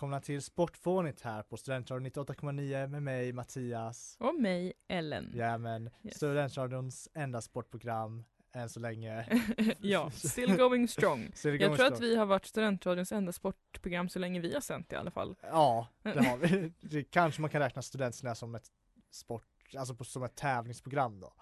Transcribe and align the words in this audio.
Välkomna 0.00 0.20
till 0.20 0.42
Sportfånigt 0.42 1.20
här 1.20 1.42
på 1.42 1.56
Studentradion 1.56 2.06
98,9 2.06 2.86
med 2.86 3.02
mig 3.02 3.32
Mattias. 3.32 4.16
Och 4.20 4.34
mig, 4.34 4.72
Ellen. 4.88 5.32
Jajamän, 5.34 5.90
Yes. 6.02 6.16
Studentradions 6.16 7.08
enda 7.14 7.40
sportprogram 7.40 8.24
än 8.52 8.68
så 8.68 8.80
länge. 8.80 9.26
ja, 9.80 10.10
still 10.10 10.56
going 10.56 10.88
strong. 10.88 11.30
Så 11.34 11.48
det 11.48 11.56
Jag 11.56 11.76
tror 11.76 11.88
så- 11.88 11.94
att 11.94 12.00
vi 12.00 12.16
har 12.16 12.26
varit 12.26 12.46
Studentradions 12.46 13.12
enda 13.12 13.32
sportprogram 13.32 14.08
så 14.08 14.18
länge 14.18 14.40
vi 14.40 14.54
har 14.54 14.60
sänt 14.60 14.92
i 14.92 14.96
alla 14.96 15.10
fall. 15.10 15.36
Ja, 15.42 15.86
det 16.02 16.24
har 16.24 16.36
vi. 16.36 16.72
Det 16.80 17.04
kanske 17.04 17.40
man 17.40 17.50
kan 17.50 17.60
räkna 17.60 17.82
studenterna 17.82 18.34
som 18.34 18.54
ett 18.54 18.66
sport, 19.10 19.46
alltså 19.78 20.04
som 20.04 20.22
ett 20.22 20.34
tävlingsprogram 20.36 21.20
då. 21.20 21.32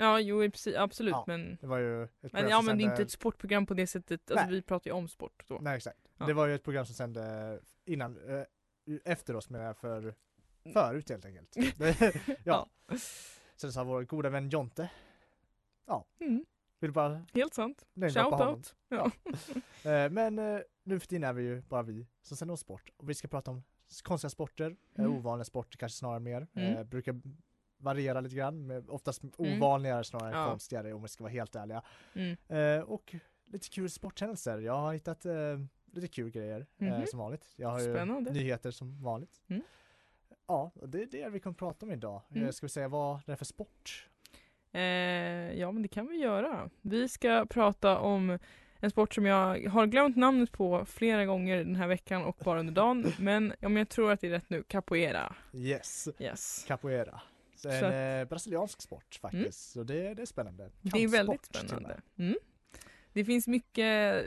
Ja, 0.00 0.20
jo 0.20 0.50
precis, 0.50 0.76
absolut 0.76 1.12
Ja, 1.12 1.24
men 1.26 1.58
Det 1.60 1.66
var 1.66 1.78
ju 1.78 2.02
ett 2.04 2.32
men, 2.32 2.48
ja 2.48 2.62
men 2.62 2.78
det 2.78 2.84
är 2.84 2.90
inte 2.90 3.02
ett 3.02 3.10
sportprogram 3.10 3.66
på 3.66 3.74
det 3.74 3.86
sättet, 3.86 4.30
alltså 4.30 4.46
vi 4.50 4.62
pratar 4.62 4.90
ju 4.90 4.94
om 4.96 5.08
sport 5.08 5.44
då. 5.48 5.58
Nej 5.62 5.76
exakt. 5.76 5.98
Ja. 6.18 6.26
Det 6.26 6.32
var 6.32 6.46
ju 6.46 6.54
ett 6.54 6.62
program 6.64 6.86
som 6.86 6.94
sände 6.94 7.60
innan, 7.84 8.18
eh, 8.28 8.42
efter 9.04 9.36
oss 9.36 9.50
jag, 9.50 9.76
för 9.76 10.14
förut 10.72 11.08
helt 11.10 11.24
enkelt. 11.24 11.56
Det, 11.78 12.14
ja. 12.44 12.66
Sen 13.56 13.72
så 13.72 13.80
har 13.80 13.84
vår 13.84 14.02
goda 14.02 14.28
vän 14.30 14.48
Jonte, 14.48 14.90
Mm, 16.20 16.44
vill 16.80 16.92
bara 16.92 17.24
helt 17.34 17.54
sant. 17.54 17.86
namedroppa 17.94 18.30
Shout 18.30 18.38
honom. 18.40 18.54
out. 18.54 18.74
Ja. 18.88 19.10
Eh, 19.90 20.10
Men 20.10 20.38
eh, 20.38 20.60
nu 20.82 21.00
för 21.00 21.06
tiden 21.06 21.24
är 21.24 21.32
vi 21.32 21.42
ju 21.42 21.60
bara 21.60 21.82
vi 21.82 22.06
som 22.22 22.36
sänder 22.36 22.52
om 22.52 22.58
sport 22.58 22.90
och 22.96 23.10
vi 23.10 23.14
ska 23.14 23.28
prata 23.28 23.50
om 23.50 23.62
konstiga 24.02 24.30
sporter, 24.30 24.76
Mm. 24.98 25.12
ovanliga 25.16 25.44
sporter 25.44 25.78
kanske 25.78 25.98
snarare 25.98 26.20
mer. 26.20 26.46
Mm. 26.54 26.76
Eh, 26.76 26.84
brukar 26.84 27.20
variera 27.78 28.20
lite 28.20 28.36
grann, 28.36 28.66
med 28.66 28.90
oftast 28.90 29.22
Mm. 29.22 29.32
ovanligare 29.62 30.04
snarare 30.04 30.32
än 30.34 30.40
Ja. 30.40 30.48
konstigare 30.50 30.92
om 30.92 31.02
vi 31.02 31.08
ska 31.08 31.24
vara 31.24 31.32
helt 31.32 31.56
ärliga. 31.56 31.82
Mm. 32.14 32.36
Eh, 32.48 32.80
och 32.82 33.14
lite 33.46 33.68
kul 33.68 33.90
sporthändelser. 33.90 34.58
Jag 34.58 34.76
har 34.76 34.92
hittat 34.94 35.24
eh, 35.26 35.32
lite 35.92 36.08
kul 36.08 36.30
grejer 36.30 36.66
eh, 36.78 36.86
Mhm. 36.86 37.06
som 37.06 37.18
vanligt. 37.18 37.52
Jag 37.56 37.68
har 37.68 37.80
ju 37.80 37.94
Spännande. 37.94 38.30
nyheter 38.32 38.70
som 38.70 39.02
vanligt. 39.02 39.40
Mm. 39.48 39.62
Ja, 40.46 40.72
det 40.82 41.02
är 41.02 41.06
det 41.06 41.28
vi 41.28 41.40
kommer 41.40 41.54
prata 41.54 41.86
om 41.86 41.92
idag. 41.92 42.22
Mm. 42.30 42.44
Eh, 42.44 42.50
ska 42.50 42.66
vi 42.66 42.70
säga 42.70 42.88
vad 42.88 43.20
det 43.26 43.32
är 43.32 43.36
för 43.36 43.44
sport? 43.44 44.08
Eh, 44.72 44.80
ja 45.60 45.72
men 45.72 45.82
det 45.82 45.88
kan 45.88 46.06
vi 46.08 46.16
göra. 46.16 46.70
Vi 46.82 47.08
ska 47.08 47.46
prata 47.50 47.98
om 47.98 48.38
en 48.80 48.90
sport 48.90 49.14
som 49.14 49.26
jag 49.26 49.68
har 49.68 49.86
glömt 49.86 50.16
namnet 50.16 50.52
på 50.52 50.84
flera 50.84 51.24
gånger 51.24 51.56
den 51.56 51.76
här 51.76 51.86
veckan 51.88 52.24
och 52.24 52.36
bara 52.44 52.60
under 52.60 52.72
dagen. 52.72 53.04
Men 53.18 53.52
om 53.62 53.76
jag 53.76 53.88
tror 53.88 54.12
att 54.12 54.20
det 54.20 54.26
är 54.26 54.30
rätt 54.30 54.50
nu, 54.50 54.62
capoeira. 54.62 55.34
Yes, 55.52 56.08
Yes. 56.18 56.64
capoeira. 56.68 57.20
Så 57.58 57.68
en 57.68 58.20
att- 58.22 58.28
brasiliansk 58.28 58.82
sport 58.82 59.18
faktiskt. 59.22 59.70
Så 59.72 59.82
det, 59.82 60.14
det 60.14 60.22
är 60.22 60.26
spännande. 60.26 60.70
Det 60.80 60.98
är 61.04 61.08
väldigt 61.08 61.52
Kampsport 61.52 61.68
spännande. 61.68 62.00
Mm. 62.18 62.36
Det 63.12 63.24
finns 63.24 63.46
mycket, 63.48 64.24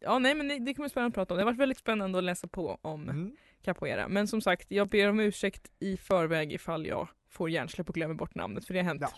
ja 0.00 0.18
nej 0.18 0.34
men 0.34 0.48
det, 0.48 0.58
det 0.58 0.74
kommer 0.74 0.88
spännande 0.88 1.08
att 1.08 1.14
prata 1.14 1.34
om. 1.34 1.38
Det 1.38 1.42
har 1.44 1.50
varit 1.52 1.60
väldigt 1.60 1.78
spännande 1.78 2.18
att 2.18 2.24
läsa 2.24 2.46
på 2.48 2.78
om 2.82 3.02
Mm. 3.08 3.36
capoeira. 3.62 4.08
Men 4.08 4.26
som 4.28 4.40
sagt, 4.40 4.70
jag 4.70 4.88
ber 4.88 5.08
om 5.08 5.20
ursäkt 5.20 5.70
i 5.78 5.96
förväg 5.96 6.52
ifall 6.52 6.86
jag 6.86 7.08
får 7.28 7.50
hjärnsläpp 7.50 7.88
och 7.88 7.94
glömmer 7.94 8.14
bort 8.14 8.34
namnet 8.34 8.64
för 8.66 8.74
det 8.74 8.80
har 8.80 8.84
hänt 8.84 9.00
Ja. 9.02 9.12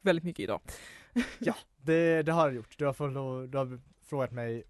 väldigt 0.00 0.24
mycket 0.24 0.42
idag. 0.42 0.60
Det, 1.82 2.22
det 2.22 2.32
har 2.32 2.46
jag 2.46 2.54
gjort. 2.54 2.78
Du 2.78 2.86
har, 2.86 2.92
fått, 2.92 3.12
du 3.52 3.58
har 3.58 3.80
frågat 4.04 4.32
mig 4.32 4.64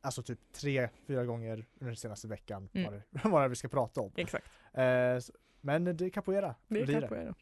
alltså 0.00 0.22
typ 0.22 0.38
tre, 0.52 0.88
fyra 1.06 1.24
gånger 1.24 1.52
under 1.74 1.86
den 1.86 1.96
senaste 1.96 2.28
veckan 2.28 2.68
Mm. 2.74 2.84
vad, 2.92 3.00
det, 3.22 3.28
vad 3.28 3.42
det 3.42 3.44
är 3.44 3.48
vi 3.48 3.56
ska 3.56 3.68
prata 3.68 4.00
om. 4.00 4.12
Exakt, 4.16 4.46
Eh, 4.74 5.18
så- 5.18 5.32
men 5.64 5.84
det 5.96 6.04
är 6.04 6.10
capoeira. 6.10 6.54
det 6.68 6.80
är 6.80 7.00
capoeira. 7.00 7.34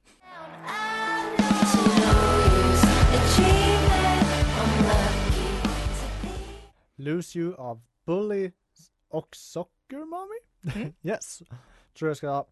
Lose 6.96 7.38
You 7.38 7.54
av 7.54 7.80
Bully 8.06 8.52
och 9.08 9.36
Soccer 9.36 10.04
Mommy? 10.04 10.74
Mm. 10.76 10.94
yes. 11.02 11.42
Tror 11.98 12.10
jag 12.10 12.16
ska 12.16 12.44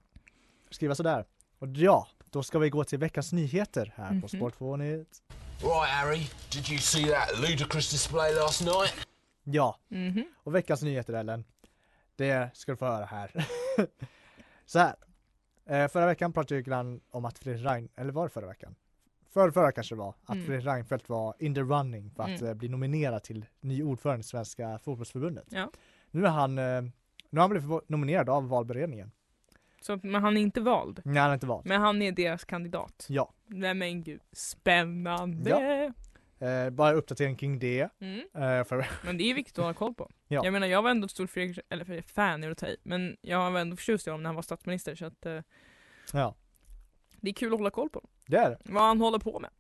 skriva 0.71 0.95
sådär. 0.95 1.25
Och 1.59 1.69
ja, 1.69 2.09
då 2.31 2.43
ska 2.43 2.59
vi 2.59 2.71
gå 2.71 2.85
till 2.85 2.99
veckans 2.99 3.33
nyheter 3.33 3.93
här 3.97 4.11
Mhm. 4.13 4.23
på 4.23 4.29
Sportfånigt. 4.29 5.23
Right, 5.63 5.91
Harry, 5.91 6.27
did 6.53 6.69
you 6.71 6.79
see 6.79 7.05
that 7.05 7.41
ludicrous 7.41 7.91
display 7.91 8.35
last 8.35 8.61
night? 8.65 9.07
Ja, 9.45 9.79
Mhm. 9.89 10.25
och 10.37 10.55
veckans 10.55 10.83
nyheter 10.83 11.13
Ellen. 11.15 11.45
Det 12.17 12.51
ska 12.57 12.73
du 12.73 12.77
få 12.77 12.87
höra 12.87 13.05
här. 13.05 13.47
Så 14.67 14.79
här. 14.79 14.95
Eh, 15.69 15.89
förra 15.89 16.07
veckan 16.07 16.33
pratade 16.33 16.55
jag 16.55 16.65
grann 16.65 17.01
om 17.11 17.25
att 17.25 17.39
Fredrik 17.39 17.67
Rein, 17.67 17.89
eller 17.97 18.13
var 18.13 18.23
det 18.25 18.31
förra 18.31 18.47
veckan? 18.47 18.75
För, 19.33 19.51
förra 19.51 19.73
kanske 19.73 19.95
det 19.95 19.99
var, 19.99 20.15
att 20.25 20.35
Mm. 20.35 20.47
Fredrik 20.47 20.67
Reinfeldt 20.67 21.09
var 21.09 21.35
in 21.39 21.55
the 21.55 21.61
running 21.61 22.11
för 22.11 22.23
att 22.23 22.29
Mm. 22.41 22.47
eh, 22.47 22.55
bli 22.55 22.69
nominerad 22.69 23.23
till 23.23 23.45
ny 23.61 23.83
ordförande 23.83 24.21
i 24.21 24.25
Svenska 24.25 24.79
fotbollsförbundet. 24.79 25.45
Ja. 25.51 25.71
Nu 26.11 26.25
är 26.27 26.31
han, 26.31 26.59
eh, 26.59 26.65
nu 27.31 27.41
har 27.41 27.41
han 27.41 27.51
blivit 27.51 27.89
nominerad 27.89 28.29
av 28.29 28.49
valberedningen. 28.49 29.11
Så, 29.81 30.01
men 30.03 30.23
han 30.23 30.37
är 30.37 30.41
inte 30.41 30.61
vald. 30.61 31.01
Nej, 31.05 31.17
han 31.17 31.27
har 31.29 31.35
inte 31.35 31.47
valt. 31.47 31.67
Men 31.67 31.81
han 31.81 32.03
är 32.03 32.13
deras 32.13 32.45
kandidat. 32.45 33.07
Ja, 33.09 33.33
Nej 33.47 33.75
men 33.75 34.03
gud, 34.03 34.21
spännande! 34.33 35.51
Ja. 35.51 35.93
Eh, 36.39 36.71
bara 36.71 36.93
uppdatering 36.93 37.37
kring 37.37 37.59
det. 37.59 37.89
Mm. 38.01 38.19
Eh, 38.19 38.65
för, 38.65 38.87
Men 39.05 39.19
det 39.19 39.25
är 39.31 39.35
viktigt 39.35 39.59
att 39.59 39.65
hålla 39.65 39.75
koll 39.75 39.95
på. 39.95 40.11
Ja. 40.29 40.45
Jag 40.45 40.53
menar 40.53 40.67
jag 40.67 40.83
var 40.83 40.91
ändå 40.91 41.05
ett 41.05 41.11
stort 41.11 41.31
Fredrik, 41.31 41.59
eller 41.69 41.85
för- 41.85 42.03
fan 42.03 42.45
är 42.45 42.51
att 42.51 42.59
ta 42.59 42.67
i, 42.67 42.77
men 42.83 43.17
jag 43.21 43.51
var 43.51 43.61
ändå 43.61 43.77
förtjust 43.77 44.07
i 44.07 44.11
honom 44.11 44.23
när 44.23 44.29
han 44.29 44.35
var 44.35 44.43
statsminister 44.43 44.95
så 44.95 45.05
att 45.07 45.27
eh, 45.27 45.41
ja, 46.13 46.35
det 47.21 47.31
är 47.31 47.35
kul 47.35 47.53
att 47.53 47.59
hålla 47.59 47.71
koll 47.71 47.91
på. 47.91 48.09
det 48.27 48.37
är 48.37 48.51
det. 48.51 48.59
Vad 48.65 48.83
han 48.83 49.01
håller 49.01 49.19
på 49.19 49.41
med. 49.41 49.51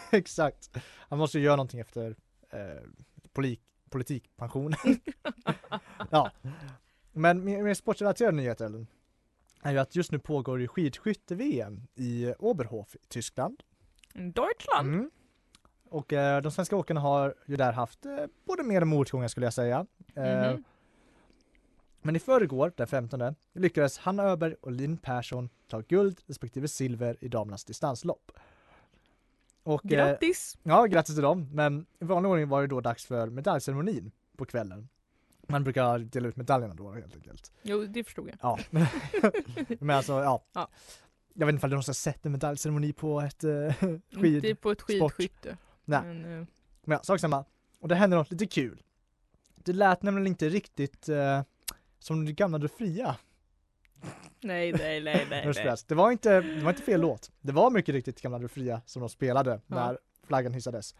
Exakt. 0.12 0.70
Han 1.08 1.18
måste 1.18 1.38
ju 1.38 1.44
göra 1.44 1.56
någonting 1.56 1.80
efter 1.80 2.16
eh, 2.52 2.60
polik, 3.32 3.60
politikpension. 3.90 4.74
ja. 6.10 6.30
Men 7.12 7.44
med 7.64 7.76
sportrelaterade 7.76 8.36
nyheter 8.36 8.64
Ellen, 8.66 8.86
är 9.62 9.72
ju 9.72 9.78
att 9.78 9.96
just 9.96 10.12
nu 10.12 10.18
pågår 10.18 10.60
ju 10.60 10.68
skidskytte-VM 10.68 11.82
i 11.94 12.32
Oberhof 12.38 12.94
i 12.96 12.98
Tyskland. 13.08 13.62
Deutschland! 14.14 14.88
Mm. 14.94 15.10
Och 15.88 16.12
eh, 16.12 16.42
de 16.42 16.52
svenska 16.52 16.76
åkarna 16.76 17.00
har 17.00 17.34
ju 17.46 17.56
där 17.56 17.72
haft 17.72 18.06
eh, 18.06 18.12
både 18.44 18.62
mer 18.62 18.80
och 18.80 18.86
motgångar 18.88 19.28
skulle 19.28 19.46
jag 19.46 19.52
säga. 19.54 19.86
Eh, 20.14 20.50
Mhm. 20.52 20.64
Men 22.02 22.16
i 22.16 22.18
förrgår, 22.18 22.72
den 22.76 22.86
15, 22.86 23.34
lyckades 23.52 23.98
Hanna 23.98 24.22
Öberg 24.22 24.54
och 24.60 24.72
Linn 24.72 24.96
Persson 24.96 25.48
ta 25.68 25.80
guld 25.80 26.20
respektive 26.26 26.68
silver 26.68 27.16
i 27.20 27.28
damernas 27.28 27.64
distanslopp. 27.64 28.32
Och, 29.62 29.84
eh, 29.84 29.88
Grattis! 29.88 30.58
Ja, 30.62 30.84
grattis 30.86 31.14
till 31.14 31.22
dem. 31.22 31.48
Men 31.52 31.86
i 32.00 32.04
vanlig 32.04 32.30
ordning 32.30 32.48
var 32.48 32.60
det 32.60 32.66
då 32.66 32.80
dags 32.80 33.06
för 33.06 33.26
medaljceremonin 33.30 34.10
på 34.36 34.44
kvällen. 34.44 34.88
Man 35.48 35.64
brukar 35.64 35.98
dela 35.98 36.28
ut 36.28 36.36
medaljerna 36.36 36.74
då 36.74 36.92
helt 36.92 37.14
enkelt. 37.14 37.52
Jo, 37.62 37.84
det 37.84 38.04
förstod 38.04 38.28
jag. 38.28 38.36
Ja. 38.42 38.58
Men 39.80 39.96
alltså, 39.96 40.12
ja. 40.12 40.44
Ja. 40.52 40.68
Jag 41.34 41.46
vet 41.46 41.52
inte 41.52 41.66
om 41.66 41.70
du 41.70 41.76
har 41.76 41.82
sett 41.82 42.26
en 42.26 42.32
medaljceremoni 42.32 42.92
på 42.92 43.20
ett 43.20 43.44
eh, 43.44 43.72
skid. 44.20 44.44
Inte 44.44 44.54
på 44.54 44.70
ett 44.70 44.82
skidskytte. 44.82 45.56
Nej. 45.88 46.02
Men, 46.04 46.24
eh, 46.40 46.46
Men 46.84 46.96
ja, 46.96 47.02
sak 47.02 47.20
samma. 47.20 47.44
Och 47.80 47.88
det 47.88 47.94
hände 47.94 48.16
något 48.16 48.30
lite 48.30 48.46
kul. 48.46 48.82
Det 49.54 49.72
lät 49.72 50.02
nämligen 50.02 50.26
inte 50.26 50.48
riktigt 50.48 51.08
eh, 51.08 51.42
som 51.98 52.24
det 52.24 52.32
gamla 52.32 52.58
Du 52.58 52.68
fria. 52.68 53.16
nej, 54.40 54.72
nej, 54.72 55.00
nej, 55.02 55.26
nej. 55.30 55.52
nej. 55.64 55.76
Det 55.86 55.94
var 55.94 56.10
inte, 56.12 56.40
det 56.40 56.60
var 56.64 56.70
inte 56.70 56.82
fel 56.82 57.00
låt. 57.00 57.30
Det 57.40 57.52
var 57.52 57.70
mycket 57.70 57.94
riktigt 57.94 58.22
gamla 58.22 58.38
Du 58.38 58.48
fria 58.48 58.82
som 58.86 59.00
de 59.00 59.08
spelade 59.08 59.60
när 59.66 59.98
flaggan 60.26 60.52
hissades. 60.54 60.94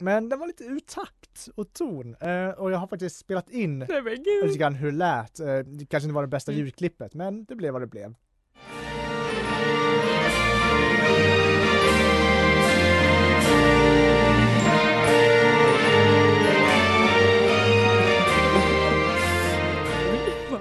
Men 0.00 0.28
den 0.28 0.38
var 0.38 0.46
lite 0.46 0.64
ur 0.64 0.80
takt 0.80 1.48
och 1.54 1.72
ton. 1.72 2.14
Eh, 2.20 2.48
och 2.48 2.70
jag 2.70 2.78
har 2.78 2.86
faktiskt 2.86 3.16
spelat 3.18 3.50
in 3.50 3.78
Nej 3.78 4.02
lite 4.44 4.58
grann 4.58 4.74
hur 4.74 4.90
det 4.92 4.96
lät. 4.98 5.40
Eh, 5.40 5.58
det 5.58 5.86
kanske 5.86 6.04
inte 6.04 6.14
var 6.14 6.22
det 6.22 6.28
bästa 6.28 6.52
Mm. 6.52 6.64
ljudklippet, 6.64 7.14
men 7.14 7.44
det 7.44 7.54
blev 7.54 7.72
vad 7.72 7.82
det 7.82 7.86
blev. 7.86 8.14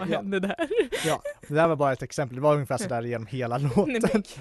Vad 0.08 0.14
Ja. 0.14 0.18
hände? 0.18 0.40
det 0.40 0.48
där. 0.48 0.68
Ja, 1.06 1.22
det 1.48 1.54
där 1.54 1.68
var 1.68 1.76
bara 1.76 1.94
ett 1.94 2.02
exempel, 2.04 2.36
det 2.36 2.42
var 2.42 2.54
ungefär 2.54 2.78
sådär 2.78 3.02
genom 3.02 3.28
hela 3.28 3.58
låten. 3.76 4.24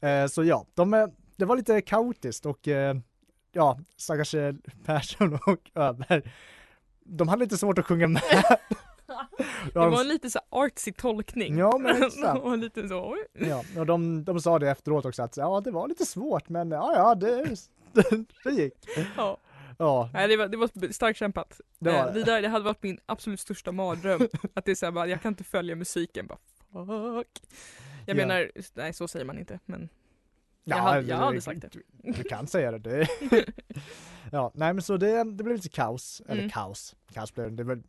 Eh, 0.00 0.26
så 0.26 0.44
ja, 0.44 0.66
de, 0.74 0.94
eh, 0.94 1.06
det 1.36 1.44
var 1.44 1.56
lite 1.56 1.80
kaotiskt 1.80 2.46
och 2.46 2.68
eh, 2.68 2.96
ja, 3.52 3.78
stackars 3.96 4.34
Persson 4.86 5.34
och 5.46 5.70
Öberg, 5.74 6.22
de 7.04 7.28
hade 7.28 7.44
lite 7.44 7.56
svårt 7.58 7.78
att 7.78 7.86
sjunga 7.86 8.06
med. 8.06 8.22
Det 9.72 9.78
var 9.78 10.00
en 10.00 10.08
lite 10.08 10.30
så 10.30 10.38
artsy 10.50 10.92
tolkning. 10.92 11.58
Ja, 11.58 11.78
men 11.78 12.00
var 12.00 12.56
lite 12.56 12.88
så. 12.88 13.16
Ja, 13.32 13.64
och 13.78 13.86
de, 13.86 14.24
de 14.24 14.40
sa 14.40 14.58
det 14.58 14.70
efteråt 14.70 15.04
också 15.04 15.22
att 15.22 15.36
ja, 15.36 15.60
det 15.60 15.70
var 15.70 15.88
lite 15.88 16.06
svårt 16.06 16.48
men 16.48 16.70
ja, 16.70 16.92
ja, 16.96 17.14
det, 17.14 17.56
det, 17.92 18.24
det 18.44 18.50
gick. 18.50 18.74
Ja. 19.16 19.36
Ja, 19.78 20.10
Nej, 20.12 20.28
det 20.28 20.36
var, 20.36 20.48
det 20.48 20.56
var 20.56 20.92
starkt 20.92 21.18
kämpat. 21.18 21.60
det 21.78 21.90
var 21.92 22.06
Eh, 22.08 22.14
det, 22.14 22.24
där, 22.24 22.42
det 22.42 22.48
hade 22.48 22.64
varit 22.64 22.82
min 22.82 22.98
absolut 23.06 23.40
största 23.40 23.72
mardröm. 23.72 24.28
att 24.54 24.64
det 24.64 24.70
är 24.70 24.74
såhär 24.74 24.92
bara, 24.92 25.06
jag 25.06 25.22
kan 25.22 25.32
inte 25.32 25.44
följa 25.44 25.76
musiken. 25.76 26.26
Bara, 26.26 26.38
fuck. 26.86 27.42
Jag 28.06 28.16
Ja. 28.18 28.26
menar, 28.26 28.50
nej 28.74 28.92
så 28.92 29.08
säger 29.08 29.24
man 29.24 29.38
inte 29.38 29.58
men 29.66 29.88
Ja, 30.66 30.76
jag, 30.76 30.82
hade, 30.82 31.00
det- 31.02 31.08
jag 31.08 31.16
hade 31.16 31.40
sagt 31.40 31.60
det. 31.60 31.68
Du, 31.72 31.82
du 32.12 32.24
kan 32.24 32.46
säga 32.46 32.72
det. 32.72 32.78
det. 32.78 33.08
ja, 34.32 34.50
nej 34.54 34.72
men 34.74 34.82
så 34.82 34.96
det, 34.96 35.16
det 35.24 35.44
blev 35.44 35.56
lite 35.56 35.68
kaos, 35.68 36.22
eller 36.28 36.38
Mm. 36.42 36.50
kaos, 36.50 36.96
kaos 37.12 37.34
blev 37.34 37.52
det, 37.52 37.64
det 37.64 37.82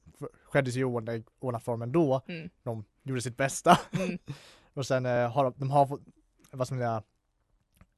skedde 0.45 0.69
ju 0.71 0.81
i 0.81 0.83
ordnad, 0.83 1.23
ordnad 1.39 1.63
form 1.63 1.81
ändå. 1.81 2.21
Mm. 2.27 2.49
De 2.63 2.85
gjorde 3.03 3.21
sitt 3.21 3.37
bästa. 3.37 3.79
Mm. 3.91 4.17
Och 4.73 4.85
sen 4.87 5.05
eh, 5.05 5.31
har 5.31 5.43
de, 5.43 5.53
de 5.57 5.71
har 5.71 5.85
fått, 5.87 6.01
vad 6.51 6.67
ska 6.67 6.75
man 6.75 6.81
säga, 6.81 7.03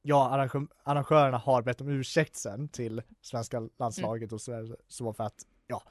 ja 0.08 0.28
arrangö, 0.30 0.60
arrangörerna 0.84 1.38
har 1.38 1.62
bett 1.62 1.80
om 1.80 1.88
ursäkt 1.88 2.36
sen 2.36 2.68
till 2.68 3.02
svenska 3.22 3.68
landslaget 3.78 4.32
och 4.32 4.40
så, 4.40 4.76
så 4.88 5.12
för 5.12 5.24
att, 5.24 5.46
ja, 5.66 5.82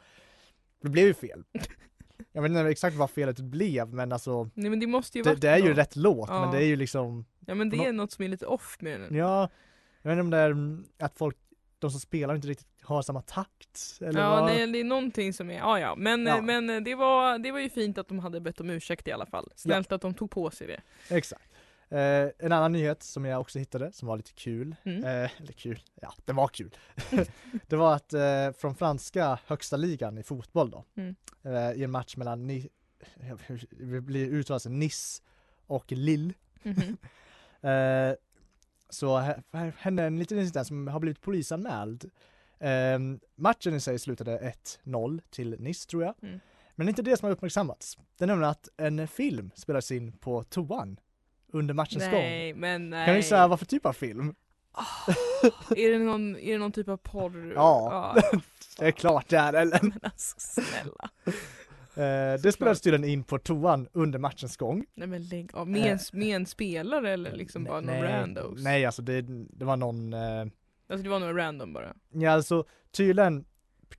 det 0.81 0.89
blev 0.89 1.05
ju 1.07 1.13
fel. 1.13 1.43
Jag 2.31 2.41
vet 2.41 2.49
inte 2.49 2.61
exakt 2.61 2.95
vad 2.97 3.09
felet 3.09 3.39
blev 3.39 3.93
men 3.93 4.11
alltså 4.11 4.49
Nej 4.53 4.69
men 4.69 4.79
det 4.79 4.87
måste 4.87 5.17
ju 5.17 5.23
det, 5.23 5.35
det 5.35 5.49
är 5.49 5.57
ju 5.57 5.69
något. 5.69 5.77
rätt 5.77 5.95
låt 5.95 6.29
men 6.29 6.41
Ja. 6.41 6.51
det 6.51 6.57
är 6.57 6.65
ju 6.67 6.75
liksom, 6.75 7.25
Ja 7.45 7.55
men 7.55 7.69
det 7.69 7.77
är 7.77 7.93
något 7.93 8.11
som 8.11 8.25
är 8.25 8.29
lite 8.29 8.45
off 8.45 8.77
med 8.79 8.99
den. 9.01 9.15
ja, 9.15 9.49
jag 10.01 10.09
vet 10.09 10.13
inte 10.15 10.21
om 10.21 10.29
det 10.29 10.37
är 10.37 10.51
mm, 10.51 10.85
att 10.99 11.17
folk, 11.17 11.37
de 11.79 11.91
som 11.91 11.99
spelar 11.99 12.35
inte 12.35 12.47
riktigt 12.47 12.67
har 12.81 13.01
samma 13.01 13.21
takt 13.21 13.97
eller 14.01 14.21
Ja, 14.21 14.29
vad? 14.29 14.45
nej, 14.45 14.67
det 14.67 14.79
är 14.79 14.83
någonting 14.83 15.33
som 15.33 15.49
är, 15.49 15.57
ja 15.57 15.79
ja, 15.79 15.95
men, 15.95 16.25
Ja. 16.25 16.41
men 16.41 16.83
det, 16.83 16.95
var, 16.95 17.37
det 17.37 17.51
var 17.51 17.59
ju 17.59 17.69
fint 17.69 17.97
att 17.97 18.07
de 18.07 18.19
hade 18.19 18.41
bett 18.41 18.59
om 18.61 18.69
ursäkt 18.69 19.07
i 19.07 19.11
alla 19.11 19.25
fall. 19.25 19.51
Snällt 19.55 19.91
att 19.91 20.01
de 20.01 20.13
tog 20.13 20.31
på 20.31 20.51
sig 20.51 20.67
det. 20.67 20.81
Exakt. 21.15 21.49
Eh, 21.89 22.29
en 22.39 22.51
annan 22.51 22.71
nyhet 22.71 23.03
som 23.03 23.25
jag 23.25 23.41
också 23.41 23.59
hittade 23.59 23.91
som 23.91 24.07
var 24.07 24.17
lite 24.17 24.33
kul, 24.33 24.75
Mm. 24.83 25.03
eh, 25.03 25.31
eller 25.41 25.53
kul, 25.53 25.79
ja 26.01 26.13
det 26.25 26.33
var 26.33 26.47
kul. 26.47 26.77
det 27.67 27.75
var 27.75 27.95
att 27.95 28.13
eh, 28.13 28.51
från 28.51 28.75
franska 28.75 29.39
högsta 29.45 29.77
ligan 29.77 30.17
i 30.17 30.23
fotboll 30.23 30.69
då, 30.69 30.83
Mm. 30.95 31.15
eh, 31.43 31.71
i 31.71 31.83
en 31.83 31.91
match 31.91 32.17
mellan 32.17 32.47
Ni- 32.47 32.69
blir 34.01 34.29
uttalat 34.29 34.61
sig, 34.61 34.71
Nice 34.71 35.21
och 35.67 35.91
Lille. 35.91 36.33
Mhm. 36.63 36.97
Eh, 37.61 38.13
så 38.89 39.17
här, 39.17 39.43
hände 39.77 40.03
en 40.03 40.19
liten 40.19 40.39
incident 40.39 40.67
som 40.67 40.87
har 40.87 40.99
blivit 40.99 41.21
polisanmäld. 41.21 42.09
Eh, 42.59 42.99
matchen 43.35 43.73
i 43.75 43.79
sig 43.79 43.99
slutade 43.99 44.39
1-0 44.39 45.21
till 45.29 45.55
Nice 45.59 45.89
tror 45.89 46.03
jag. 46.03 46.13
Mm. 46.21 46.39
Men 46.75 46.85
det 46.85 46.89
är 46.89 46.91
inte 46.91 47.01
det 47.01 47.17
som 47.17 47.25
har 47.25 47.31
uppmärksammats. 47.33 47.97
Det 48.17 48.23
är 48.23 48.27
nämligen 48.27 48.51
att 48.51 48.69
en 48.77 49.07
film 49.07 49.51
spelades 49.55 49.91
in 49.91 50.11
på 50.11 50.43
toan 50.43 50.99
under 51.53 51.73
matchens 51.73 52.03
gång. 52.03 52.13
Nej 52.13 52.53
men 52.53 52.89
nej. 52.89 53.05
Kan 53.05 53.15
du 53.15 53.23
säga 53.23 53.47
vad 53.47 53.59
för 53.59 53.65
typ 53.65 53.85
av 53.85 53.93
film? 53.93 54.35
är, 55.75 55.91
det 55.91 55.99
någon, 55.99 56.35
är 56.35 56.51
det 56.53 56.57
någon 56.57 56.71
typ 56.71 56.87
av 56.89 56.97
porr? 56.97 57.53
Ja. 57.55 58.15
Det 58.79 58.85
är 58.87 58.91
klart 58.91 59.29
det 59.29 59.37
är 59.37 59.53
eller? 59.53 59.79
Men 59.81 59.99
alltså 60.03 60.35
snälla. 60.39 61.09
Eh, 61.95 62.41
det 62.41 62.51
spelades 62.51 62.81
tydligen 62.81 63.09
in 63.09 63.23
på 63.23 63.37
toan 63.39 63.87
under 63.93 64.19
matchens 64.19 64.57
gång. 64.57 64.85
Nej 64.93 65.07
men 65.07 65.23
lägg 65.27 65.49
av. 65.55 65.67
Med, 65.67 65.85
en, 65.91 65.99
med 66.13 66.35
en 66.35 66.45
spelare 66.45 67.11
eller 67.11 67.31
liksom 67.35 67.63
bara 67.63 67.81
någon 67.81 67.89
Eh, 67.95 68.01
nej, 68.01 68.11
randos? 68.11 68.63
Nej 68.63 68.85
alltså 68.85 69.01
det, 69.01 69.21
det 69.49 69.65
var 69.65 69.77
någon, 69.77 70.13
eh, 70.13 70.39
Alltså 70.89 71.03
det 71.03 71.09
var 71.09 71.19
någon 71.19 71.35
random 71.35 71.73
bara. 71.73 71.93
ja 72.09 72.31
alltså 72.31 72.65
tydligen 72.91 73.45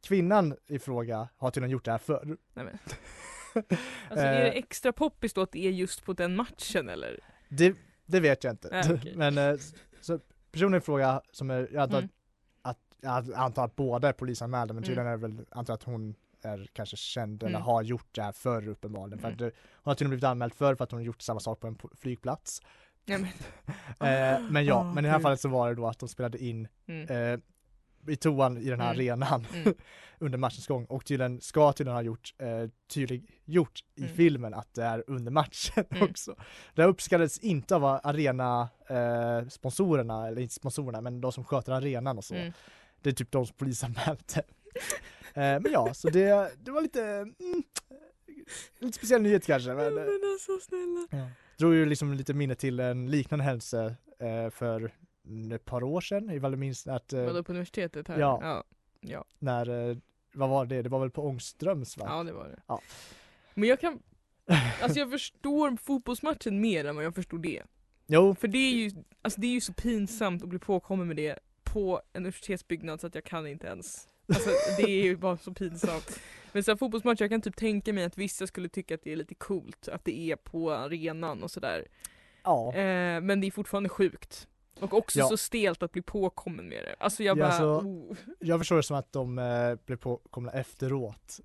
kvinnan 0.02 0.56
i 0.68 0.78
fråga 0.78 1.28
har 1.36 1.50
tydligen 1.50 1.70
gjort 1.70 1.84
det 1.84 1.90
här 1.90 1.98
förr. 1.98 2.36
Nej 2.54 2.64
men. 2.64 2.78
Alltså 4.10 4.24
är 4.26 4.40
det 4.44 4.50
Eh. 4.50 4.56
extra 4.58 4.92
poppis 4.92 5.32
då 5.34 5.40
att 5.40 5.52
det 5.52 5.66
är 5.66 5.70
just 5.70 6.04
på 6.04 6.12
den 6.12 6.36
matchen 6.36 6.88
eller? 6.88 7.20
Det, 7.48 7.76
det 8.06 8.20
vet 8.20 8.44
jag 8.44 8.52
inte. 8.52 8.68
Nej, 8.72 8.94
okej. 8.94 9.12
Men 9.16 9.38
eh, 9.38 9.54
så 10.00 10.18
personen 10.52 10.78
i 10.78 10.80
fråga 10.80 11.22
som 11.32 11.50
är, 11.50 11.68
jag 11.72 11.82
antar, 11.82 11.98
Mm. 11.98 12.10
att, 12.62 12.78
jag 13.00 13.32
antar 13.34 13.64
att 13.64 13.76
båda 13.76 14.08
är 14.08 14.12
polisanmälda 14.12 14.74
men 14.74 14.84
Mm. 14.84 14.88
tydligen 14.88 15.06
är 15.06 15.10
det 15.16 15.28
väl, 15.28 15.46
antar 15.50 15.74
att 15.74 15.82
hon 15.82 16.14
är 16.42 16.68
kanske 16.72 16.96
känd 16.96 17.42
eller 17.42 17.50
Mm. 17.56 17.62
har 17.62 17.82
gjort 17.82 18.08
det 18.14 18.22
här 18.22 18.32
förr 18.32 18.68
uppenbarligen. 18.68 19.18
För 19.18 19.28
Mm. 19.28 19.34
att 19.34 19.38
det, 19.38 19.44
hon 19.72 19.90
har 19.90 19.94
tydligen 19.94 20.10
blivit 20.10 20.24
anmäld 20.24 20.54
förr 20.54 20.74
för 20.74 20.84
att 20.84 20.90
hon 20.90 21.00
har 21.00 21.04
gjort 21.04 21.22
samma 21.22 21.40
sak 21.40 21.60
på 21.60 21.66
en 21.66 21.78
flygplats. 21.96 22.62
Nej 23.04 23.18
men. 23.18 23.28
Eh, 24.08 24.40
men 24.50 24.64
ja, 24.64 24.74
Ah, 24.74 24.92
men 24.92 25.04
i 25.04 25.08
det 25.08 25.12
här 25.12 25.20
fallet 25.20 25.40
så 25.40 25.48
var 25.48 25.68
det 25.68 25.74
då 25.74 25.86
att 25.86 25.98
de 25.98 26.08
spelade 26.08 26.38
in 26.44 26.68
Mm. 26.86 27.32
eh, 27.32 27.40
i 28.10 28.16
toan 28.16 28.58
i 28.58 28.64
den 28.70 28.80
här 28.80 28.94
Mm. 28.94 28.98
arenan 28.98 29.46
Mm. 29.54 29.74
under 30.18 30.38
matchens 30.38 30.66
gång 30.66 30.84
och 30.84 31.04
tydligen 31.04 31.40
ska 31.40 31.72
tydligen 31.72 31.94
ha 31.96 32.02
gjort 32.02 32.34
eh, 32.38 32.68
tydlig, 32.94 33.30
gjort 33.44 33.80
i 33.94 34.02
Mm. 34.02 34.14
filmen 34.16 34.54
att 34.54 34.74
det 34.74 34.82
är 34.84 35.04
under 35.06 35.30
matchen 35.30 35.84
Mm. 35.90 36.10
också. 36.10 36.34
Det 36.74 36.84
uppskattades 36.84 37.38
inte 37.38 37.76
av 37.76 37.84
arena 37.84 38.68
eh, 38.88 39.48
sponsorerna, 39.48 40.28
eller 40.28 40.42
inte 40.42 40.54
sponsorerna, 40.54 41.00
men 41.00 41.20
de 41.20 41.32
som 41.32 41.44
sköter 41.44 41.72
arenan 41.72 42.18
och 42.18 42.24
så. 42.24 42.34
Mm. 42.34 42.52
Det 43.02 43.10
är 43.10 43.14
typ 43.14 43.30
de 43.30 43.46
som 43.46 43.56
polisanmälde. 43.56 44.22
eh, 45.34 45.60
men 45.60 45.66
ja, 45.72 45.94
så 45.94 46.10
det, 46.10 46.52
det 46.64 46.70
var 46.70 46.82
lite, 46.82 47.02
mm, 47.04 47.62
lite 48.78 48.98
speciell 48.98 49.22
nyhet 49.22 49.46
kanske. 49.46 49.74
Men, 49.74 49.94
Men 49.94 50.08
alltså 50.32 50.52
snälla. 50.62 51.28
drog 51.58 51.74
ju 51.74 51.86
liksom 51.86 52.14
lite 52.14 52.34
minne 52.34 52.54
till 52.54 52.80
en 52.80 53.10
liknande 53.10 53.44
händelse 53.44 53.96
eh, 54.18 54.50
för 54.50 54.92
ett 55.52 55.64
par 55.64 55.82
år 55.82 56.00
sedan, 56.00 56.30
ifall 56.30 56.50
du 56.50 56.56
minns 56.56 56.86
att 56.86 57.12
eh, 57.12 57.22
Vadå 57.22 57.42
på 57.42 57.52
universitetet 57.52 58.08
här? 58.08 58.18
Ja. 58.18 58.38
Ja. 58.42 58.64
Ja, 59.00 59.24
när, 59.38 59.90
eh, 59.90 59.96
vad 60.32 60.48
var 60.48 60.66
det? 60.66 60.82
Det 60.82 60.88
var 60.88 61.00
väl 61.00 61.10
på 61.10 61.22
Ångströms 61.26 61.96
va? 61.96 62.04
ja 62.08 62.24
det 62.24 62.32
var 62.32 62.48
det. 62.48 62.60
Ja. 62.66 62.80
Men 63.54 63.68
jag 63.68 63.80
kan, 63.80 64.02
alltså 64.82 64.98
jag 64.98 65.10
förstår 65.10 65.76
fotbollsmatchen 65.76 66.60
mer 66.60 66.84
än 66.84 66.96
vad 66.96 67.04
jag 67.04 67.14
förstår 67.14 67.38
det. 67.38 67.62
Jo, 68.06 68.34
För 68.34 68.48
det 68.48 68.58
är 68.58 68.72
ju, 68.72 68.90
alltså 69.22 69.40
det 69.40 69.46
är 69.46 69.50
ju 69.52 69.60
så 69.60 69.72
pinsamt 69.72 70.42
att 70.42 70.48
bli 70.48 70.58
påkommen 70.58 71.08
med 71.08 71.16
det 71.16 71.38
på 71.62 72.00
en 72.12 72.20
universitetsbyggnad 72.22 73.00
så 73.00 73.06
att 73.06 73.14
jag 73.14 73.24
kan 73.24 73.46
inte 73.46 73.66
ens. 73.66 74.08
Alltså 74.28 74.50
det 74.76 74.82
är 74.82 75.04
ju 75.04 75.16
bara 75.16 75.36
så 75.36 75.54
pinsamt. 75.54 76.20
Men 76.52 76.64
så 76.64 76.70
här, 76.70 76.76
fotbollsmatcher, 76.76 77.22
jag 77.22 77.30
kan 77.30 77.40
typ 77.40 77.56
tänka 77.56 77.92
mig 77.92 78.04
att 78.04 78.18
vissa 78.18 78.46
skulle 78.46 78.68
tycka 78.68 78.94
att 78.94 79.02
det 79.02 79.12
är 79.12 79.16
lite 79.16 79.34
coolt 79.34 79.88
att 79.88 80.04
det 80.04 80.18
är 80.18 80.36
på 80.36 80.72
arenan 80.72 81.42
och 81.42 81.50
sådär. 81.50 81.86
ja. 82.44 82.68
Eh, 82.74 83.20
men 83.20 83.40
det 83.40 83.46
är 83.46 83.50
fortfarande 83.50 83.88
sjukt. 83.88 84.48
Och 84.80 84.94
också 84.94 85.18
Ja. 85.18 85.26
så 85.28 85.36
stelt 85.36 85.82
att 85.82 85.92
bli 85.92 86.02
påkommen 86.02 86.68
med 86.68 86.84
det. 86.84 86.94
Alltså 86.98 87.22
jag 87.22 87.38
Ja, 87.38 87.42
bara, 87.42 87.48
alltså, 87.48 87.88
oh. 87.88 88.16
Jag 88.38 88.60
förstår 88.60 88.76
det 88.76 88.82
som 88.82 88.96
att 88.96 89.12
de 89.12 89.38
eh, 89.38 89.74
blev 89.86 89.96
påkomna 89.96 90.52
efteråt. 90.52 91.40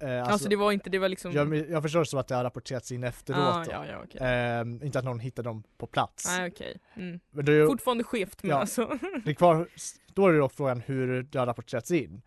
Eh, 0.00 0.18
alltså, 0.18 0.32
alltså, 0.32 0.48
det 0.48 0.56
var 0.56 0.72
inte, 0.72 0.90
det 0.90 0.98
var 0.98 1.08
liksom 1.08 1.32
jag, 1.32 1.70
jag 1.70 1.82
förstår 1.82 2.00
det 2.00 2.06
som 2.06 2.18
att 2.18 2.28
det 2.28 2.34
har 2.34 2.44
rapporterats 2.44 2.92
in 2.92 3.04
efteråt 3.04 3.38
ah, 3.40 3.64
ja, 3.70 3.86
ja, 3.86 4.00
okej. 4.04 4.20
Ehm, 4.24 4.82
inte 4.82 4.98
att 4.98 5.04
någon 5.04 5.20
hittade 5.20 5.48
dem 5.48 5.62
på 5.78 5.86
plats. 5.86 6.26
Nej 6.26 6.48
okej. 6.50 6.78
Mm. 6.96 7.20
Men 7.30 7.44
det 7.44 7.52
är 7.52 7.56
ju, 7.56 7.66
Fortfarande 7.66 8.04
skevt 8.04 8.42
men 8.42 8.50
Ja. 8.50 8.56
alltså. 8.56 8.98
det 9.24 9.30
är 9.30 9.34
kvar, 9.34 9.68
då 10.14 10.26
är 10.28 10.32
det 10.32 10.38
dock 10.38 10.52
frågan 10.52 10.80
hur 10.80 11.22
det 11.22 11.38
har 11.38 11.46
rapporterats 11.46 11.90
in. 11.90 12.22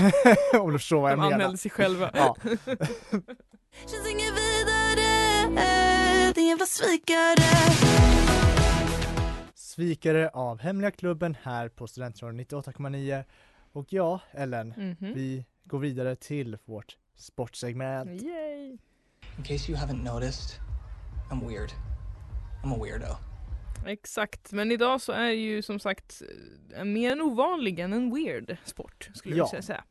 Om 0.60 0.72
du 0.72 0.78
förstår 0.78 1.00
vad 1.00 1.10
jag 1.10 1.18
De 1.18 1.22
menar. 1.22 1.32
anmälde 1.34 1.56
sig 1.58 1.70
själva. 1.70 2.10
Ja. 2.14 2.36
Känns 3.86 4.10
inget 4.10 4.32
vidare, 4.32 6.32
din 6.34 6.46
jävla 6.46 6.66
svikare 6.66 7.36
Svikare 9.74 10.28
av 10.28 10.60
Hemliga 10.60 10.90
Klubben 10.90 11.36
här 11.42 11.68
på 11.68 11.86
Studentradion 11.86 12.36
98,9. 12.40 13.24
Och 13.72 13.92
ja, 13.92 14.20
Ellen, 14.32 14.68
Mhm. 14.76 15.14
vi 15.14 15.46
går 15.64 15.78
vidare 15.78 16.16
till 16.16 16.58
vårt 16.64 16.96
sportsegment. 17.14 18.22
Yay. 18.22 18.78
In 19.38 19.44
case 19.44 19.72
you 19.72 19.80
haven't 19.80 20.14
noticed, 20.14 20.60
I'm 21.30 21.48
weird. 21.48 21.70
I'm 22.64 22.74
a 22.74 22.78
weirdo. 22.84 23.06
Exakt, 23.86 24.52
men 24.52 24.70
idag 24.72 25.00
så 25.00 25.12
är 25.12 25.30
ju 25.30 25.62
som 25.62 25.78
sagt 25.80 26.22
eh, 26.76 26.84
mer 26.84 27.12
en 27.12 27.20
ovanlig 27.22 27.78
än 27.78 27.92
en 27.92 28.14
weird 28.14 28.56
sport 28.64 29.10
skulle 29.14 29.36
Ja. 29.36 29.50
jag 29.52 29.64
säga. 29.64 29.84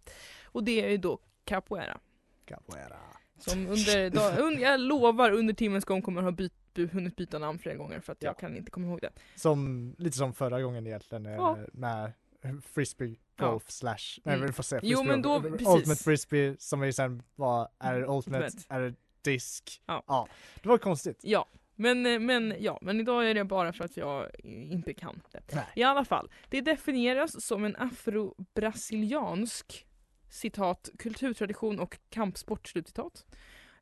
Och 0.46 0.63
det 0.63 0.86
är 0.86 0.90
ju 0.90 0.98
då 0.98 1.20
capoeira. 1.46 2.00
Capoeira. 2.46 2.98
Som 3.40 3.68
under, 3.68 4.10
dag, 4.10 4.40
un, 4.40 4.60
jag 4.60 4.80
lovar 4.80 5.32
under 5.32 5.54
timmens 5.54 5.86
gång 5.86 6.02
kommer 6.02 6.22
ha 6.22 6.32
byt, 6.32 6.54
by, 6.54 6.62
hunnit 6.77 7.15
byta 7.15 7.39
namn 7.39 7.60
flera 7.60 7.75
gånger 7.75 8.00
för 8.00 8.12
att 8.13 8.24
jag 8.24 8.30
Ja. 8.30 8.34
kan 8.34 8.58
inte 8.58 8.72
komma 8.72 8.88
ihåg 8.88 9.00
det. 9.01 9.12
Som, 9.36 9.96
lite 9.98 10.18
som 10.18 10.34
förra 10.34 10.62
gången 10.62 10.88
egentligen 10.88 11.25
eh, 11.25 11.34
Ja. 11.34 11.58
med 11.74 12.12
frisbee 12.74 13.15
Ja. 13.38 13.51
golf 13.51 13.72
slash, 13.72 14.20
nej 14.24 14.36
Mm. 14.36 14.48
vi 14.48 14.53
får 14.53 14.63
se. 14.63 14.80
Jo, 14.84 14.98
frisbee 14.98 15.08
men 15.08 15.22
då- 15.22 15.39
golf. 15.39 15.51
precis. 15.51 15.68
Ultimate 15.68 16.03
frisbee 16.03 16.56
som 16.60 16.80
vi 16.80 16.94
sen 16.94 17.24
var, 17.36 17.70
är 17.80 17.94
det 18.00 18.08
ultimate, 18.08 18.46
Ultimate. 18.46 18.65
är 18.70 18.82
det 18.82 18.94
disk? 19.22 19.82
Ja. 19.86 20.27
Det 20.62 20.70
var 20.70 20.77
konstigt. 20.77 21.20
Ja, 21.24 21.46
men, 21.75 22.06
eh, 22.06 22.20
men, 22.20 22.56
ja, 22.60 22.80
men 22.82 23.00
idag 23.00 23.30
är 23.30 23.34
det 23.34 23.44
bara 23.44 23.74
för 23.74 23.84
att 23.86 23.98
jag 23.98 24.30
inte 24.44 24.94
kan 24.94 25.22
det. 25.32 25.56
Nej. 25.56 25.65
I 25.75 25.84
alla 25.84 26.06
fall, 26.06 26.32
det 26.50 26.62
definieras 26.62 27.46
som 27.46 27.65
en 27.65 27.75
afro-brasiliansk 27.75 29.86
citat, 30.30 30.89
kulturtradition 31.00 31.80
och 31.80 31.98
kampsport, 32.10 32.68
slutcitat. 32.68 33.25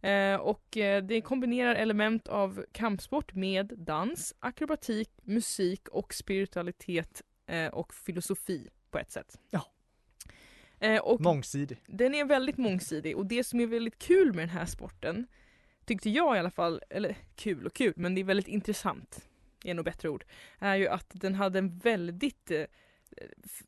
Eh, 0.01 0.36
och 0.36 0.77
eh, 0.77 1.03
det 1.03 1.22
kombinerar 1.22 1.75
element 1.75 2.27
av 2.27 2.65
kampsport 2.72 3.34
med 3.34 3.74
dans, 3.77 4.34
akrobatik, 4.39 5.10
musik 5.24 5.88
och 5.88 6.13
spiritualitet 6.13 7.22
eh, 7.48 7.67
och 7.67 7.93
filosofi 7.93 8.67
på 8.91 9.00
ett 9.00 9.12
sätt. 9.12 9.39
Ja. 9.50 9.65
Eh, 10.79 11.01
och 11.01 11.22
Mångsidig. 11.22 11.77
den 11.88 12.15
är 12.15 12.25
väldigt 12.25 12.58
mångsidig 12.58 13.17
och 13.17 13.25
det 13.25 13.43
som 13.43 13.60
är 13.60 13.67
väldigt 13.67 14.00
kul 14.00 14.34
med 14.34 14.41
den 14.41 14.58
här 14.58 14.65
sporten 14.65 15.27
tyckte 15.86 16.10
jag 16.10 16.36
i 16.36 16.39
alla 16.39 16.51
fall, 16.51 16.81
eller 16.89 17.15
kul 17.36 17.65
och 17.65 17.74
kul, 17.74 17.93
men 17.96 18.15
det 18.15 18.22
är 18.22 18.25
väldigt 18.25 18.48
intressant 18.48 19.27
är 19.63 19.74
nog 19.74 19.86
bättre 19.86 20.10
ord, 20.10 20.25
är 20.60 20.75
ju 20.75 20.88
att 20.88 21.08
den 21.10 21.36
hade 21.36 21.60
en 21.60 21.77
väldigt 21.77 22.51
eh, 22.51 22.65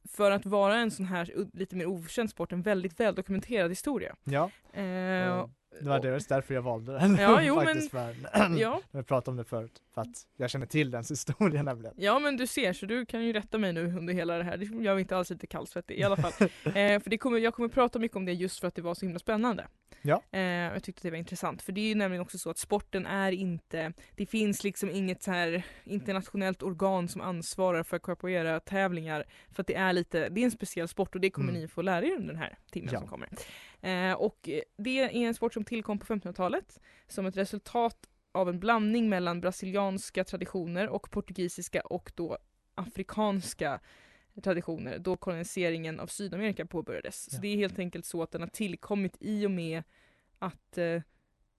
för 0.10 0.32
att 0.32 0.46
vara 0.46 0.75
en 0.75 0.92
sån 0.92 1.06
här 1.06 1.48
lite 1.54 1.75
mer 1.75 1.86
okänd 1.86 2.30
sport, 2.30 2.52
en 2.52 2.62
väldigt 2.62 3.00
väldokumenterad 3.00 3.72
historia. 3.72 4.16
Ja, 4.24 4.52
eh, 4.74 5.46
det 5.82 5.89
var 5.89 6.00
dels 6.00 6.27
därför 6.27 6.53
jag 6.53 6.62
valde 6.62 6.94
den. 6.94 7.15
Ja, 7.15 7.42
jo, 7.42 7.56
faktiskt, 7.63 7.92
för, 7.92 8.15
ja, 8.58 8.82
Jag 8.92 9.08
pratade 9.08 9.32
om 9.32 9.38
det 9.38 9.44
förut, 9.44 9.82
för 9.94 10.01
att 10.01 10.27
jag 10.38 10.50
känner 10.50 10.65
till 10.65 10.92
dens 10.92 11.12
historia 11.12 11.63
nämligen. 11.63 11.94
ja 11.98 12.20
men 12.20 12.38
du 12.38 12.48
ser, 12.48 12.74
så 12.74 12.86
du 12.86 13.06
kan 13.06 13.24
ju 13.25 13.34
rätta 13.34 13.58
mig 13.58 13.74
nu 13.74 13.86
under 13.86 14.13
hela 14.13 14.38
det 14.38 14.44
här. 14.44 14.58
Det 14.58 14.65
gör 14.65 14.94
mig 14.94 15.01
inte 15.01 15.18
alls 15.18 15.30
lite 15.30 15.48
kallsvettig 15.48 15.98
i 16.00 16.03
alla 16.03 16.18
fall. 16.18 16.32
eh, 16.65 17.00
för 17.00 17.10
det 17.10 17.18
kommer, 17.18 17.38
jag 17.38 17.53
kommer 17.53 17.70
prata 17.70 18.00
mycket 18.00 18.18
om 18.18 18.25
det 18.25 18.34
just 18.34 18.60
för 18.60 18.68
att 18.68 18.75
det 18.75 18.82
var 18.82 18.94
så 18.94 19.06
himla 19.06 19.20
spännande. 19.20 19.68
Ja. 20.06 20.22
Eh, 20.32 20.42
jag 20.42 20.84
tyckte 20.84 21.08
det 21.08 21.12
var 21.12 21.18
intressant, 21.18 21.62
för 21.62 21.72
det 21.72 21.82
är 21.82 21.88
ju 21.88 21.96
nämligen 21.96 22.22
också 22.22 22.38
så 22.38 22.50
att 22.50 22.58
sporten 22.58 23.06
är 23.06 23.32
inte, 23.32 23.94
det 24.15 24.25
finns 24.25 24.63
liksom 24.63 24.89
inget 24.89 25.24
så 25.24 25.32
här 25.32 25.63
internationellt 25.84 26.63
organ 26.63 27.08
som 27.08 27.22
ansvarar 27.22 27.84
för 27.84 28.00
capoeira-tävlingar. 28.00 29.24
För 29.51 29.62
att 29.63 29.68
det 29.68 29.75
är 29.75 29.94
lite, 29.94 30.30
det 30.30 30.42
är 30.42 30.46
en 30.46 30.51
speciell 30.51 30.88
sport 30.88 31.15
och 31.15 31.22
det 31.22 31.30
kommer 31.30 31.50
Mm. 31.50 31.62
ni 31.62 31.68
få 31.68 31.82
lära 31.82 32.06
er 32.06 32.12
under 32.12 32.27
den 32.34 32.42
här 32.42 32.58
timmen 32.72 32.89
Ja. 32.94 33.00
som 33.00 33.08
kommer. 33.08 33.30
Eh, 33.84 34.13
och 34.13 34.50
det 34.78 35.00
är 35.00 35.10
en 35.10 35.34
sport 35.34 35.54
som 35.54 35.63
tillkom 35.63 36.00
på 36.00 36.06
1500-talet 36.06 36.80
som 37.08 37.25
ett 37.25 37.38
resultat 37.38 38.10
av 38.32 38.50
en 38.50 38.60
blandning 38.60 39.10
mellan 39.10 39.42
brasilianska 39.42 40.24
traditioner 40.24 40.90
och 40.90 41.12
portugisiska 41.12 41.82
och 41.82 42.12
då 42.16 42.38
afrikanska 42.75 43.80
traditioner 44.44 45.00
då 45.00 45.18
koloniseringen 45.18 46.00
av 46.00 46.08
Sydamerika 46.08 46.66
påbörjades. 46.66 47.32
Så 47.32 47.36
Ja. 47.38 47.42
det 47.42 47.48
är 47.48 47.56
helt 47.58 47.80
enkelt 47.80 48.06
så 48.06 48.24
att 48.24 48.32
den 48.32 48.42
har 48.42 48.48
tillkommit 48.50 49.18
i 49.20 49.46
och 49.46 49.52
med 49.52 49.84
att 50.40 50.78
eh, 50.78 51.02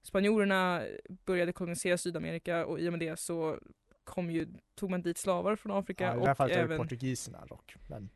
spanjorerna 0.02 0.82
började 1.24 1.52
kolonisera 1.52 1.98
Sydamerika 1.98 2.66
och 2.66 2.80
i 2.80 2.88
och 2.88 2.92
med 2.92 3.00
det 3.00 3.18
så 3.18 3.58
kom 4.04 4.30
ju, 4.30 4.48
tog 4.74 4.90
man 4.90 5.02
dit 5.02 5.18
slavar 5.18 5.56
från 5.56 5.72
Afrika 5.72 6.04
Ja, 6.04 6.14
I 6.16 6.18
det 6.20 6.24
här 6.24 6.30
och 6.30 6.36
fallet 6.36 6.56
är 6.56 6.58
det 6.58 6.64
även... 6.64 6.78
portugiserna 6.78 7.46
dock. 7.46 7.76
Men, 7.88 8.10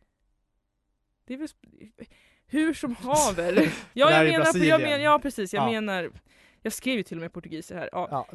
Det 1.25 1.35
är 1.35 1.39
väl, 1.39 1.49
hur 2.49 2.75
som 2.75 2.97
haver. 2.97 3.55
Ja, 3.93 4.11
jag 4.11 4.11
menar, 4.11 4.25
jag 4.33 4.43
Brasilien. 4.43 4.81
men, 4.83 5.03
ja 5.03 5.19
precis, 5.19 5.55
jag 5.55 5.63
Ja. 5.63 5.71
menar 5.81 6.11
Jag 6.63 6.73
skrev 6.73 6.97
ju 6.97 7.03
till 7.03 7.17
och 7.17 7.21
med 7.23 7.33
portugiser 7.33 7.75
här. 7.77 7.89
Ja, 7.93 8.09
ja. 8.11 8.27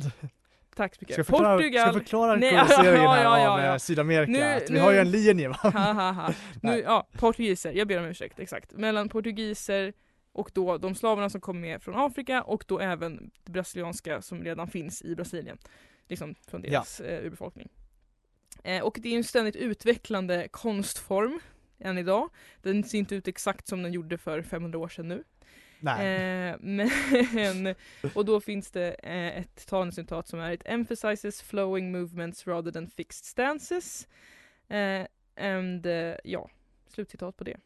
tack 0.76 0.96
så 0.96 0.98
Ska 0.98 1.04
mycket. 1.04 1.18
jag 1.18 1.26
förklara, 1.28 1.58
ska 1.58 1.66
jag 1.68 1.74
Portugal! 1.86 1.94
förklara 1.94 2.36
Nej, 2.36 2.50
koloniseringen 2.52 3.04
ja, 3.04 3.12
här 3.12 3.24
ja, 3.24 3.40
ja, 3.40 3.50
av 3.50 3.60
ja. 3.60 3.72
eh, 3.74 3.78
Sydamerika? 3.78 4.32
Nu- 4.32 4.60
vi 4.68 4.74
nu- 4.74 4.80
har 4.80 4.92
ju 4.92 4.98
en 4.98 5.12
linje 5.12 5.48
va? 5.50 5.56
ha, 5.64 5.70
ha, 5.94 6.12
ha. 6.12 6.34
Nu, 6.62 6.80
ja, 6.80 7.08
portugiser, 7.18 7.72
jag 7.74 7.88
ber 7.88 8.00
om 8.00 8.06
ursäkt, 8.06 8.40
exakt. 8.40 8.72
Mellan 8.74 9.10
portugiser 9.10 9.94
och 10.32 10.52
då 10.54 10.78
de 10.78 10.96
slavarna 10.96 11.30
som 11.30 11.42
kom 11.42 11.62
med 11.62 11.82
från 11.84 11.96
Afrika 11.96 12.42
och 12.42 12.64
då 12.68 12.80
även 12.80 13.32
det 13.44 13.52
brasilianska 13.52 14.22
som 14.22 14.44
redan 14.44 14.68
finns 14.68 15.02
i 15.02 15.16
Brasilien. 15.16 15.58
Liksom 16.10 16.36
från 16.48 16.62
deras 16.62 17.00
eh, 17.00 17.26
urbefolkning. 17.26 17.70
Eh, 18.64 18.82
och 18.84 18.98
det 19.02 19.10
är 19.14 19.18
en 19.18 19.24
ständigt 19.24 19.56
utvecklande 19.56 20.48
konstform 20.52 21.40
än 21.80 21.98
idag. 21.98 22.30
Den 22.62 22.84
ser 22.84 22.98
inte 22.98 23.16
ut 23.16 23.28
exakt 23.28 23.68
som 23.68 23.84
den 23.84 23.94
gjorde 23.94 24.18
för 24.18 24.42
500 24.42 24.80
år 24.80 24.88
sedan 24.88 25.08
nu. 25.08 25.24
Nej. 25.80 26.50
Eh, 26.50 26.56
men, 26.60 27.76
och 28.16 28.26
då 28.26 28.42
finns 28.42 28.72
det 28.72 28.96
eh, 29.04 29.38
ett 29.38 29.70
citat 29.94 30.28
som 30.28 30.40
är 30.40 30.52
It 30.52 30.62
emphasizes 30.66 31.42
flowing 31.42 31.92
movements 31.92 32.48
rather 32.48 32.72
than 32.72 32.88
fixed 32.88 33.26
stances. 33.26 34.08
Eh, 34.68 35.06
and, 35.38 35.86
eh, 35.86 36.16
ja, 36.24 36.50
slutcitat 36.88 37.38
på 37.38 37.44
det. 37.44 37.58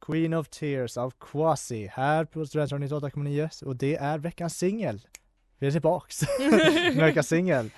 Queen 0.00 0.34
of 0.34 0.48
Tears 0.48 0.96
av 0.96 1.10
Quasi 1.10 1.86
här 1.86 2.24
på 2.24 2.46
Studentradion 2.46 2.88
98,9 2.88 3.64
och 3.64 3.76
det 3.76 3.96
är 3.96 4.18
veckans 4.18 4.58
singel. 4.58 5.00
Vi 5.58 5.66
är 5.66 5.70
tillbaks 5.70 6.22
veckans 6.96 7.28
singel. 7.28 7.70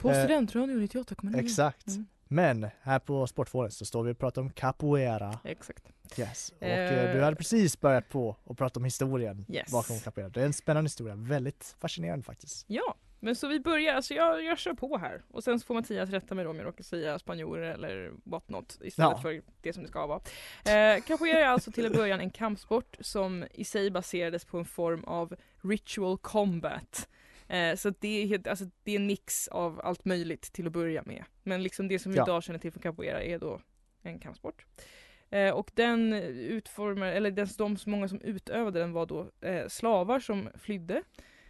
På 0.00 0.10
Eh, 0.10 0.24
Studentradion 0.24 0.82
98,9. 0.88 1.38
Exakt. 1.40 1.86
Mm. 1.88 2.06
Men 2.28 2.68
här 2.82 2.98
på 2.98 3.26
Sportfåret 3.26 3.72
så 3.72 3.84
står 3.84 4.02
vi 4.02 4.12
och 4.12 4.18
pratar 4.18 4.42
om 4.42 4.50
capoeira. 4.50 5.38
Exakt. 5.44 5.84
Yes. 6.18 6.52
Och 6.60 6.66
eh, 6.66 7.14
du 7.16 7.22
hade 7.22 7.36
precis 7.36 7.80
börjat 7.80 8.08
på 8.08 8.36
och 8.44 8.58
prata 8.58 8.80
om 8.80 8.84
historien 8.84 9.46
Yes. 9.48 9.72
bakom 9.72 9.98
capoeira. 10.00 10.28
Det 10.28 10.40
är 10.40 10.46
en 10.46 10.52
spännande 10.52 10.86
historia, 10.86 11.14
väldigt 11.14 11.76
fascinerande 11.80 12.24
faktiskt. 12.24 12.64
Ja, 12.68 12.94
men 13.20 13.36
så 13.36 13.48
vi 13.48 13.60
börjar, 13.60 13.94
alltså 13.94 14.14
jag, 14.14 14.44
jag 14.44 14.58
kör 14.58 14.74
på 14.74 14.98
här. 14.98 15.22
Och 15.30 15.44
sen 15.44 15.60
så 15.60 15.66
får 15.66 15.74
Mattias 15.74 16.10
rätta 16.10 16.34
mig 16.34 16.44
då 16.44 16.50
om 16.50 16.56
jag 16.56 16.66
råkar 16.66 16.84
säga 16.84 17.18
spanjorer 17.18 17.70
eller 17.74 18.12
what 18.24 18.48
not 18.48 18.78
istället 18.80 19.10
Ja. 19.16 19.18
för 19.22 19.42
det 19.62 19.72
som 19.72 19.82
det 19.82 19.88
ska 19.88 20.06
vara. 20.06 20.20
Eh, 20.96 21.02
capoeira 21.02 21.38
är 21.40 21.46
alltså 21.48 21.70
till 21.72 21.86
en 21.86 21.92
början 21.92 22.20
en 22.20 22.30
kampsport 22.30 22.96
som 23.00 23.44
i 23.50 23.64
sig 23.64 23.90
baserades 23.90 24.44
på 24.44 24.58
en 24.58 24.64
form 24.64 25.04
av 25.04 25.34
ritual 25.68 26.18
combat. 26.18 27.08
Eh, 27.48 27.76
så 27.76 27.90
det 27.90 28.34
är, 28.34 28.48
alltså, 28.48 28.64
det 28.82 28.92
är 28.92 28.96
en 28.96 29.06
mix 29.06 29.48
av 29.48 29.80
allt 29.84 30.04
möjligt 30.04 30.42
till 30.42 30.66
att 30.66 30.72
börja 30.72 31.02
med. 31.02 31.24
Men 31.42 31.62
liksom 31.62 31.88
det 31.88 31.98
som 31.98 32.12
vi 32.12 32.18
Ja. 32.18 32.24
idag 32.24 32.42
känner 32.42 32.58
till 32.58 32.72
från 32.72 32.82
capoeira 32.82 33.22
är 33.22 33.38
då 33.38 33.60
en 34.02 34.18
kampsport. 34.18 34.66
Eh, 35.30 35.50
och 35.50 35.70
den 35.74 36.12
utformar, 36.12 37.06
eller 37.06 37.30
den, 37.30 37.48
de 37.58 37.76
många 37.86 38.08
som 38.08 38.20
utövade 38.20 38.78
den 38.78 38.92
var 38.92 39.06
då 39.06 39.30
eh, 39.40 39.68
slavar 39.68 40.20
som 40.20 40.48
flydde 40.54 41.02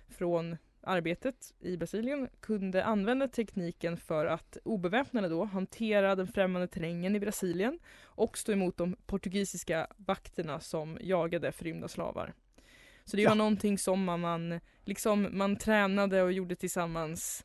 från 0.09 0.57
arbetet 0.81 1.55
i 1.61 1.77
Brasilien 1.77 2.29
kunde 2.41 2.85
använda 2.85 3.29
tekniken 3.29 3.97
för 3.97 4.27
att 4.27 4.57
obeväpnade 4.65 5.29
då 5.29 5.45
hantera 5.45 6.15
den 6.15 6.27
främmande 6.27 6.69
terrängen 6.69 7.17
i 7.17 7.21
Brasilien 7.21 7.79
och 8.05 8.39
stå 8.39 8.53
emot 8.53 8.77
de 8.77 8.97
portugisiska 9.07 9.87
vakterna 9.97 10.61
som 10.61 10.99
jagade 11.01 11.53
förrymda 11.53 11.89
slavar. 11.89 12.35
Så 13.07 13.17
det 13.17 13.23
Ja. 13.23 13.29
var 13.29 13.37
någonting 13.37 13.79
som 13.79 14.05
man, 14.05 14.21
man, 14.21 14.61
liksom, 14.85 15.29
man 15.33 15.57
tränade 15.57 16.23
och 16.23 16.33
gjorde 16.33 16.57
tillsammans 16.57 17.45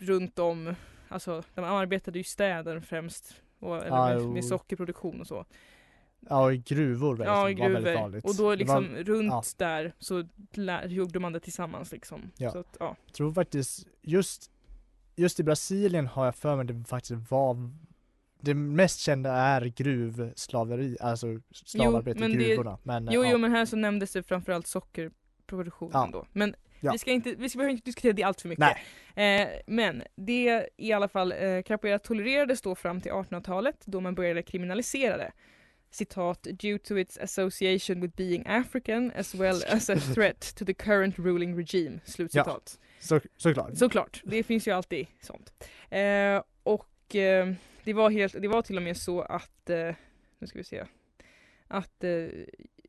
runt 0.00 0.38
om, 0.38 0.74
alltså 1.08 1.42
de 1.54 1.64
arbetade 1.64 2.18
i 2.18 2.24
städer 2.24 2.80
främst 2.80 3.42
och, 3.58 3.76
eller 3.76 3.96
Ja, 3.96 4.18
med, 4.18 4.28
med 4.28 4.44
sockerproduktion 4.44 5.20
och 5.20 5.26
så. 5.26 5.44
Ja, 6.28 6.52
i 6.52 6.56
gruvor 6.58 7.10
väldigt, 7.16 7.26
Ja, 7.26 7.50
i 7.50 7.54
var 7.54 7.68
väldigt 7.68 7.84
gruvor. 7.84 8.00
vanligt. 8.00 8.24
Och 8.24 8.36
då 8.36 8.54
liksom 8.54 8.92
var, 8.94 9.02
runt 9.04 9.32
ja. 9.32 9.42
där 9.56 9.92
så 9.98 10.24
gjorde 10.86 11.18
man 11.20 11.32
det 11.32 11.40
tillsammans 11.40 11.92
liksom. 11.92 12.30
Ja. 12.36 12.48
Att, 12.48 12.76
ja. 12.80 12.96
jag 13.06 13.14
tror 13.14 13.32
faktiskt, 13.32 13.86
just, 14.02 14.50
just 15.16 15.40
i 15.40 15.42
Brasilien 15.42 16.06
har 16.06 16.24
jag 16.24 16.34
för 16.34 16.56
mig 16.56 16.66
det 16.66 16.84
faktiskt 16.84 17.30
var 17.30 17.70
det 18.40 18.54
mest 18.54 19.00
kända 19.00 19.32
är 19.32 19.64
gruvslaveri, 19.66 20.96
alltså 21.00 21.26
slavarbete 21.52 22.24
i 22.24 22.28
det- 22.28 22.44
gruvorna. 22.44 22.78
Men, 22.82 23.08
Jo, 23.12 23.24
ja. 23.24 23.30
jo 23.32 23.38
men 23.38 23.50
här 23.50 23.64
så 23.64 23.76
nämndes 23.76 24.12
det 24.12 24.22
framförallt 24.22 24.66
sockerproduktionen 24.66 25.92
Ja. 25.94 26.08
då. 26.12 26.26
Men 26.32 26.54
Ja. 26.80 26.92
vi 26.92 26.98
ska 26.98 27.10
inte, 27.10 27.34
vi 27.38 27.48
ska 27.48 27.56
behöver 27.58 27.72
inte 27.72 27.84
diskutera 27.84 28.12
det 28.12 28.22
allt 28.22 28.40
för 28.40 28.48
mycket. 28.48 28.76
Eh, 29.14 29.48
men 29.66 30.02
det 30.16 30.68
i 30.76 30.92
alla 30.92 31.08
fall, 31.08 31.32
eh, 31.32 31.62
capoeira 31.62 31.98
tolererades 31.98 32.60
då 32.62 32.74
fram 32.74 33.00
till 33.00 33.12
1800-talet 33.12 33.76
då 33.84 34.00
man 34.00 34.14
började 34.14 34.42
kriminalisera 34.42 35.16
det. 35.16 35.32
Citat, 35.90 36.42
due 36.42 36.78
to 36.78 36.98
its 36.98 37.18
association 37.18 38.00
with 38.00 38.16
being 38.16 38.44
African 38.46 39.12
as 39.16 39.34
well 39.34 39.62
as 39.68 39.90
a 39.90 39.96
threat 40.14 40.54
to 40.56 40.64
the 40.64 40.74
current 40.74 41.18
ruling 41.18 41.56
regime. 41.58 42.00
Slutcitat. 42.04 42.78
Så, 43.00 43.20
såklart. 43.36 43.76
Såklart, 43.76 44.20
det 44.24 44.42
finns 44.42 44.68
ju 44.68 44.72
alltid 44.72 45.06
sånt. 45.20 45.52
Eh, 45.90 46.42
och 46.62 46.86
eh, 47.14 47.52
det 47.84 47.92
var 47.92 48.10
helt, 48.10 48.42
det 48.42 48.48
var 48.48 48.62
till 48.62 48.76
och 48.76 48.82
med 48.82 48.96
så 48.96 49.20
att, 49.20 49.70
eh, 49.70 49.94
nu 50.38 50.46
ska 50.46 50.58
vi 50.58 50.64
se, 50.64 50.84
att 51.68 52.04
eh, 52.04 52.26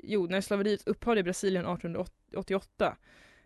jo, 0.03 0.27
när 0.27 0.41
slaveriet 0.41 0.87
upphörde 0.87 1.19
i 1.19 1.23
Brasilien 1.23 1.65
1888 1.65 2.97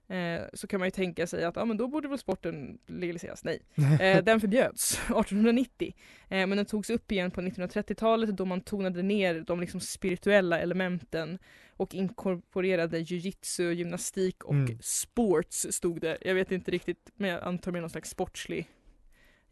eh, 0.08 0.42
så 0.54 0.68
kan 0.68 0.80
man 0.80 0.88
ju 0.88 0.92
tänka 0.92 1.28
sig 1.28 1.44
att 1.44 1.56
ja, 1.56 1.66
men 1.66 1.78
då 1.78 1.88
borde 1.88 2.08
väl 2.08 2.18
sporten 2.18 2.80
legaliseras. 2.88 3.44
Nej, 3.44 3.62
eh, 4.00 4.24
den 4.24 4.40
förbjöds 4.42 4.94
1890. 4.94 5.94
Eh, 6.30 6.48
men 6.48 6.58
den 6.58 6.66
togs 6.66 6.90
upp 6.90 7.12
igen 7.12 7.32
på 7.32 7.42
1930-talet 7.42 8.38
då 8.38 8.46
man 8.46 8.62
tonade 8.62 9.02
ner 9.02 9.42
de 9.42 9.60
liksom 9.60 9.80
spirituella 9.80 10.60
elementen 10.60 11.40
och 11.70 11.94
inkorporerade 11.96 13.00
jujitsu, 13.00 13.72
gymnastik 13.74 14.44
och 14.44 14.54
Mm. 14.54 14.78
sports 14.82 15.68
stod 15.72 16.02
det. 16.02 16.18
Jag 16.22 16.36
vet 16.36 16.52
inte 16.52 16.72
riktigt, 16.72 17.12
men 17.16 17.30
jag 17.30 17.44
antar 17.44 17.72
med 17.72 17.82
någon 17.82 17.90
slags 17.90 18.10
sportslig 18.10 18.70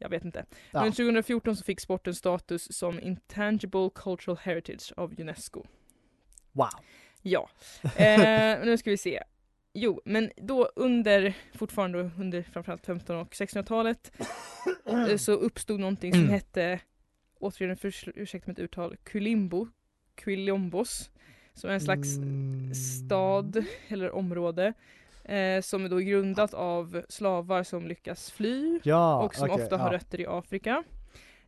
jag 0.02 0.10
vet 0.10 0.26
inte. 0.26 0.46
Ja. 0.72 0.82
Men 0.82 0.92
2014 0.92 1.56
så 1.56 1.64
fick 1.64 1.80
sporten 1.80 2.16
status 2.16 2.78
som 2.78 3.00
Intangible 3.00 3.90
Cultural 3.96 4.38
Heritage 4.42 4.94
av 4.98 5.14
Unesco. 5.18 5.64
Wow. 6.52 6.70
Ja, 7.22 7.50
eh, 7.96 8.66
nu 8.66 8.78
ska 8.78 8.90
vi 8.90 8.98
se. 8.98 9.24
Jo, 9.74 10.02
men 10.06 10.32
då 10.38 10.70
under, 10.76 11.34
fortfarande 11.54 12.12
under 12.18 12.42
framförallt 12.44 12.86
15 12.86 13.16
och 13.16 13.34
1600-talet 13.34 14.12
eh, 14.86 15.18
så 15.18 15.32
uppstod 15.32 15.80
någonting 15.80 16.14
som 16.14 16.30
hette 16.30 16.80
återigen 17.40 17.78
för, 17.78 17.94
ursäkta 18.16 18.52
mitt 18.52 18.60
uttal, 18.60 18.98
Kulimbo, 19.04 19.68
Quilombos, 20.16 21.10
som 21.54 21.70
är 21.70 21.74
en 21.74 21.82
slags 21.82 22.18
Mm. 22.18 22.74
stad 22.74 23.66
eller 23.88 24.12
område 24.12 24.74
eh, 25.24 25.62
som 25.62 25.86
är 25.86 25.90
då 25.90 25.98
grundat 25.98 26.54
av 26.54 27.02
slavar 27.10 27.64
som 27.64 27.88
lyckas 27.88 28.32
fly 28.32 28.80
Ja, 28.84 29.24
och 29.24 29.36
som 29.36 29.50
okej, 29.50 29.64
ofta 29.64 29.78
har 29.78 29.88
ja. 29.88 29.94
rötter 29.98 30.22
i 30.22 30.26
Afrika. 30.28 30.84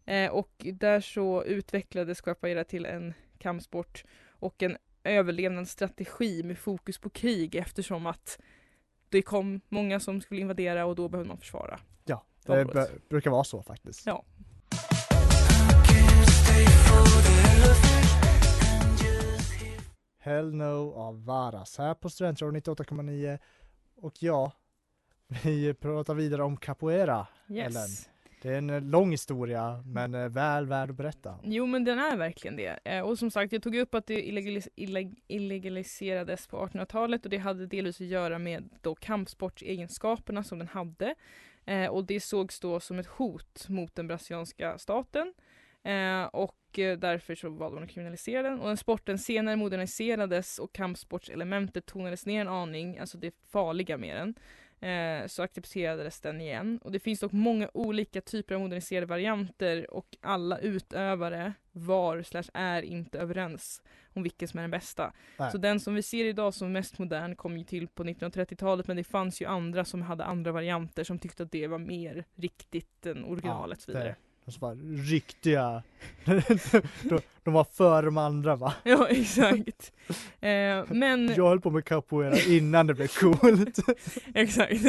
Eh, 0.06 0.32
och 0.32 0.51
där 0.74 1.01
så 1.01 1.44
utvecklades 1.44 2.22
capoeira 2.22 2.63
till 2.63 2.86
en 2.86 3.13
kampsport 3.38 4.03
och 4.30 4.63
en 4.63 4.77
överlevnadsstrategi 5.03 6.44
med 6.44 6.58
fokus 6.58 6.98
på 6.98 7.10
krig 7.10 7.56
eftersom 7.56 8.06
att 8.06 8.39
det 9.10 9.22
kom 9.22 9.62
många 9.70 10.00
som 10.00 10.22
skulle 10.22 10.42
invadera 10.42 10.86
och 10.86 10.96
då 10.96 11.10
behövde 11.10 11.27
man 11.27 11.38
försvara. 11.38 11.80
Ja, 12.06 12.24
det 12.46 12.51
området. 12.62 12.92
br- 12.92 13.00
brukar 13.10 13.32
vara 13.32 13.44
så 13.44 13.62
faktiskt. 13.62 14.06
Ja. 14.06 14.24
Hell 20.20 20.53
No 20.56 20.94
av 20.94 21.25
Varas 21.25 21.77
här 21.77 21.94
på 21.94 22.10
Studentradion 22.10 22.56
98,9 22.62 23.39
och 24.03 24.13
ja, 24.24 24.51
vi 25.43 25.74
pratar 25.74 26.13
vidare 26.15 26.43
om 26.43 26.57
capoeira. 26.57 27.27
Yes. 27.50 27.67
Ellen. 27.75 27.88
Det 28.41 28.50
är 28.53 28.57
en 28.57 28.69
eh, 28.69 28.81
lång 28.81 29.12
historia 29.12 29.83
men 29.86 30.15
eh, 30.15 30.29
väl 30.29 30.65
värd 30.65 30.89
att 30.89 30.95
berätta. 30.95 31.39
Jo 31.43 31.65
men 31.65 31.83
den 31.83 32.00
är 32.00 32.17
verkligen 32.17 32.55
det. 32.55 32.79
Eh, 32.86 33.01
och 33.01 33.19
som 33.19 33.31
sagt 33.31 33.53
jag 33.53 33.63
tog 33.63 33.75
upp 33.75 33.95
att 33.95 34.07
det 34.07 34.22
illegalis- 34.22 34.69
illeg- 34.75 35.15
illegaliserades 35.27 36.48
på 36.48 36.57
1800-talet 36.67 37.24
och 37.25 37.29
det 37.29 37.38
hade 37.38 37.67
delvis 37.67 38.01
att 38.01 38.07
göra 38.07 38.39
med 38.39 38.69
då 38.81 38.95
kampsportsegenskaperna 38.95 40.43
som 40.43 40.60
den 40.60 40.67
hade. 40.67 41.15
Och 41.91 42.05
det 42.05 42.19
sågs 42.19 42.60
då 42.60 42.79
som 42.79 43.00
ett 43.00 43.05
hot 43.07 43.65
mot 43.69 43.95
den 43.95 44.07
brasilianska 44.07 44.77
staten. 44.77 45.33
Eh, 45.84 46.24
och 46.24 46.80
eh, 46.80 46.98
därför 46.98 47.36
så 47.36 47.50
valde 47.50 47.75
man 47.75 47.84
att 47.84 47.90
kriminalisera 47.90 48.42
den. 48.42 48.60
Och 48.60 48.68
den 48.68 48.78
sporten 48.78 49.20
senare 49.20 49.56
moderniserades 49.56 50.60
och 50.60 50.74
kampsportselementet 50.74 51.86
tonades 51.86 52.25
ner 52.25 52.42
en 52.42 52.48
aning, 52.48 52.98
alltså 52.98 53.18
det 53.18 53.36
farliga 53.52 53.98
med 53.98 54.16
den. 54.16 54.36
Eh, 54.90 55.28
så 55.28 55.44
accepterades 55.44 56.22
den 56.22 56.42
igen. 56.42 56.80
Och 56.84 56.92
det 56.92 57.00
finns 57.00 57.20
dock 57.20 57.32
många 57.32 57.70
olika 57.74 58.22
typer 58.22 58.56
av 58.56 58.62
moderniserade 58.62 59.06
varianter 59.06 59.94
och 59.94 60.18
alla 60.22 60.60
utövare 60.60 61.54
var 61.72 62.24
slash 62.24 62.44
är 62.54 62.82
inte 62.82 63.20
överens 63.20 63.82
om 64.13 64.24
vilken 64.24 64.48
som 64.48 64.58
är 64.58 64.63
den 64.63 64.72
bästa. 64.72 65.13
Nej. 65.40 65.52
Så 65.52 65.58
den 65.58 65.80
som 65.80 65.96
vi 65.96 66.02
ser 66.02 66.25
idag 66.25 66.54
som 66.54 66.72
mest 66.72 67.00
modern 67.00 67.36
kom 67.36 67.58
ju 67.58 67.63
till 67.63 67.88
på 67.88 68.04
1930-talet 68.04 68.88
men 68.88 68.98
det 68.98 69.04
fanns 69.04 69.42
ju 69.42 69.46
andra 69.46 69.86
som 69.86 70.02
hade 70.02 70.24
andra 70.24 70.52
varianter 70.52 71.04
som 71.04 71.20
tyckte 71.20 71.44
att 71.44 71.52
det 71.52 71.68
var 71.68 71.78
mer 71.78 72.25
riktigt 72.36 73.06
än 73.06 73.25
originalet 73.25 73.78
och 73.78 73.84
så 73.84 73.92
vidare. 73.92 74.16
De 74.46 74.52
som 74.52 74.62
var 74.62 75.04
riktiga, 75.12 75.84
de, 77.04 77.20
de 77.44 77.54
var 77.54 77.64
före 77.64 78.06
de 78.06 78.18
andra 78.18 78.56
va? 78.56 78.74
Ja 78.84 79.08
exakt. 79.08 79.92
Eh, 80.40 80.84
men 80.88 81.34
Jag 81.36 81.48
höll 81.50 81.62
på 81.62 81.70
med 81.70 81.86
capoeira 81.86 82.38
innan 82.48 82.88
det 82.88 82.94
blev 82.94 83.08
coolt. 83.08 83.80
Exakt. 84.34 84.86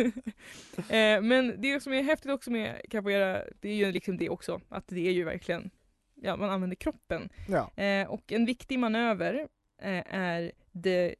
eh, 0.76 1.20
men 1.22 1.54
det 1.58 1.82
som 1.82 1.92
är 1.92 2.02
häftigt 2.02 2.30
också 2.30 2.50
med 2.50 2.80
capoeira, 2.90 3.42
det 3.60 3.68
är 3.68 3.74
ju 3.74 3.92
liksom 3.92 4.16
det 4.16 4.28
också, 4.28 4.60
att 4.68 4.84
det 4.88 5.08
är 5.08 5.12
ju 5.12 5.24
verkligen, 5.24 5.70
ja 6.14 6.36
man 6.36 6.50
använder 6.50 6.76
kroppen. 6.76 7.28
Ja, 7.48 7.70
Eh, 7.82 8.08
och 8.08 8.32
en 8.32 8.44
viktig 8.46 8.78
manöver 8.78 9.48
eh, 9.82 10.14
är 10.14 10.52
det, 10.72 11.14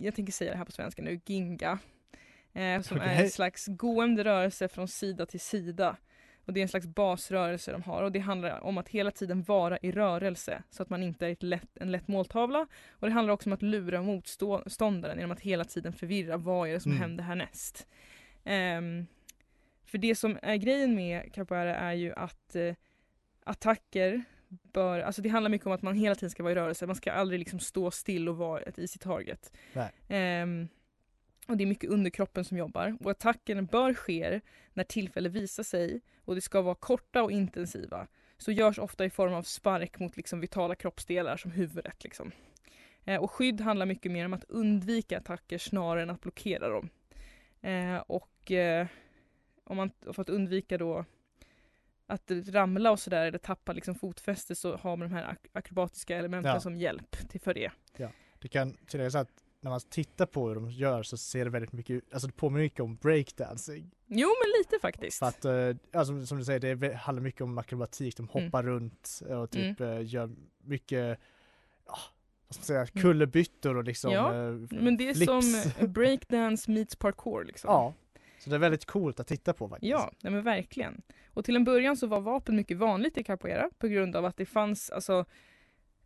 jag 0.00 0.14
tänker 0.14 0.32
säga 0.32 0.50
det 0.50 0.58
här 0.58 0.64
på 0.64 0.72
svenska 0.72 1.02
nu, 1.02 1.20
ginga. 1.26 1.78
Eh, 2.52 2.80
som 2.82 2.96
är 2.96 3.04
Okej. 3.04 3.24
en 3.24 3.30
slags 3.30 3.66
gående 3.66 4.24
rörelse 4.24 4.68
från 4.68 4.88
sida 4.88 5.26
till 5.26 5.40
sida. 5.40 5.96
Och 6.44 6.52
det 6.52 6.60
är 6.60 6.62
en 6.62 6.68
slags 6.68 6.86
basrörelse 6.86 7.72
de 7.72 7.82
har 7.82 8.02
och 8.02 8.12
det 8.12 8.18
handlar 8.18 8.60
om 8.64 8.78
att 8.78 8.88
hela 8.88 9.10
tiden 9.10 9.42
vara 9.42 9.78
i 9.78 9.92
rörelse 9.92 10.62
så 10.70 10.82
att 10.82 10.90
man 10.90 11.02
inte 11.02 11.26
är 11.26 11.30
ett 11.30 11.42
lätt, 11.42 11.76
en 11.78 11.92
lätt 11.92 12.08
måltavla. 12.08 12.66
Och 12.90 13.06
det 13.06 13.12
handlar 13.12 13.34
också 13.34 13.48
om 13.48 13.52
att 13.52 13.62
lura 13.62 14.02
motståndaren 14.02 15.16
genom 15.18 15.30
att 15.30 15.40
hela 15.40 15.64
tiden 15.64 15.92
förvirra 15.92 16.36
vad 16.36 16.68
är 16.68 16.72
det 16.72 16.80
som 16.80 16.92
Mm. 16.92 17.02
händer 17.02 17.24
härnäst. 17.24 17.86
Ehm, 18.44 19.06
för 19.84 19.98
det 19.98 20.14
som 20.14 20.38
är 20.42 20.56
grejen 20.56 20.94
med 20.94 21.34
capoeira 21.34 21.76
är 21.76 21.92
ju 21.92 22.12
att 22.12 22.56
eh, 22.56 22.74
attacker 23.44 24.24
bör, 24.48 25.00
alltså 25.00 25.22
det 25.22 25.28
handlar 25.28 25.50
mycket 25.50 25.66
om 25.66 25.72
att 25.72 25.82
man 25.82 25.94
hela 25.96 26.14
tiden 26.14 26.30
ska 26.30 26.42
vara 26.42 26.52
i 26.52 26.54
rörelse, 26.56 26.86
man 26.86 26.96
ska 26.96 27.12
aldrig 27.12 27.38
liksom 27.38 27.60
stå 27.60 27.90
still 27.90 28.28
och 28.28 28.36
vara 28.36 28.60
ett 28.60 28.78
easy 28.78 28.98
target. 28.98 29.52
Och 31.48 31.56
det 31.56 31.64
är 31.64 31.66
mycket 31.66 31.90
underkroppen 31.90 32.44
som 32.44 32.56
jobbar 32.58 32.96
och 33.00 33.10
attacken 33.10 33.66
bör 33.66 33.94
ske 33.94 34.40
när 34.72 34.84
tillfälle 34.84 35.28
visar 35.28 35.62
sig 35.62 36.00
och 36.24 36.34
det 36.34 36.40
ska 36.40 36.60
vara 36.62 36.74
korta 36.74 37.22
och 37.22 37.32
intensiva. 37.32 38.06
Så 38.38 38.52
görs 38.52 38.78
ofta 38.78 39.04
i 39.04 39.10
form 39.10 39.34
av 39.34 39.42
spark 39.42 39.98
mot 39.98 40.16
liksom 40.16 40.40
vitala 40.40 40.74
kroppsdelar 40.74 41.36
som 41.36 41.50
huvudet. 41.50 42.04
Liksom. 42.04 42.32
Eh, 43.04 43.22
och 43.22 43.30
skydd 43.30 43.60
handlar 43.60 43.86
mycket 43.86 44.12
mer 44.12 44.24
om 44.26 44.32
att 44.32 44.44
undvika 44.44 45.18
attacker 45.18 45.58
snarare 45.58 46.02
än 46.02 46.10
att 46.10 46.20
blockera 46.20 46.68
dem. 46.68 46.88
Eh, 47.60 47.96
och 47.96 48.50
eh, 48.50 48.86
om 49.64 49.76
man, 49.76 49.90
för 50.12 50.22
att 50.22 50.28
undvika 50.28 50.78
då 50.78 51.04
att 52.06 52.30
ramla 52.30 52.90
och 52.90 53.00
sådär 53.00 53.26
eller 53.26 53.38
tappa 53.38 53.72
liksom 53.72 53.94
fotfäste 53.94 54.54
så 54.54 54.76
har 54.76 54.96
man 54.96 55.08
de 55.10 55.14
här 55.14 55.24
ak- 55.24 55.48
akrobatiska 55.52 56.16
elementen 56.16 56.52
Ja. 56.54 56.60
som 56.60 56.76
hjälp 56.76 57.28
till 57.28 57.40
för 57.40 57.54
det. 57.54 57.70
det 58.38 58.48
kan 58.48 58.72
tilläggas 58.86 59.14
att 59.14 59.43
när 59.64 59.70
man 59.70 59.80
tittar 59.80 60.26
på 60.26 60.48
hur 60.48 60.54
de 60.54 60.70
gör 60.70 61.02
så 61.02 61.16
ser 61.16 61.44
det 61.44 61.50
väldigt 61.50 61.72
mycket 61.72 61.90
ut, 61.96 62.04
alltså 62.12 62.26
det 62.26 62.32
påminner 62.32 62.62
mycket 62.64 62.80
om 62.80 62.96
breakdancing. 62.96 63.90
Jo 64.06 64.28
men 64.28 64.50
lite 64.58 64.78
faktiskt. 64.82 65.18
För 65.18 65.26
att, 65.26 65.44
eh, 65.44 65.76
alltså, 66.00 66.26
som 66.26 66.38
du 66.38 66.44
säger, 66.44 66.76
det 66.76 66.94
handlar 66.94 67.22
mycket 67.22 67.40
om 67.40 67.58
akrobatik, 67.58 68.16
de 68.16 68.28
Mm. 68.32 68.44
hoppar 68.44 68.62
runt 68.62 69.20
och 69.28 69.50
typ 69.50 69.80
eh, 69.80 70.02
gör 70.06 70.30
mycket, 70.64 71.18
ja, 71.86 71.96
vad 72.48 72.54
ska 72.54 72.60
man 72.60 72.64
säga, 72.66 72.78
Mm. 72.80 73.02
kullerbyttor 73.02 73.76
och 73.76 73.84
liksom 73.84 74.12
Ja, 74.12 74.34
eh, 74.34 74.52
Men 74.70 74.96
det 74.96 75.08
är 75.08 75.14
flips. 75.14 75.26
som 75.52 75.72
eh, 75.84 75.88
breakdance 75.88 76.70
meets 76.70 76.96
parkour 76.96 77.44
liksom. 77.44 77.68
Ja, 77.70 77.94
så 78.38 78.50
det 78.50 78.56
är 78.56 78.60
väldigt 78.60 78.84
coolt 78.84 79.20
att 79.20 79.26
titta 79.26 79.52
på 79.52 79.68
faktiskt. 79.68 79.90
Ja, 79.90 80.12
nej 80.20 80.32
men 80.32 80.42
verkligen. 80.44 81.02
Och 81.26 81.44
till 81.44 81.56
en 81.56 81.64
början 81.64 81.96
så 81.96 82.06
var 82.06 82.20
vapen 82.20 82.56
mycket 82.56 82.76
vanligt 82.76 83.18
i 83.18 83.24
capoeira 83.24 83.70
på 83.78 83.86
grund 83.88 84.16
av 84.16 84.24
att 84.24 84.36
det 84.36 84.46
fanns, 84.46 84.90
alltså 84.90 85.12
eh, 85.18 85.24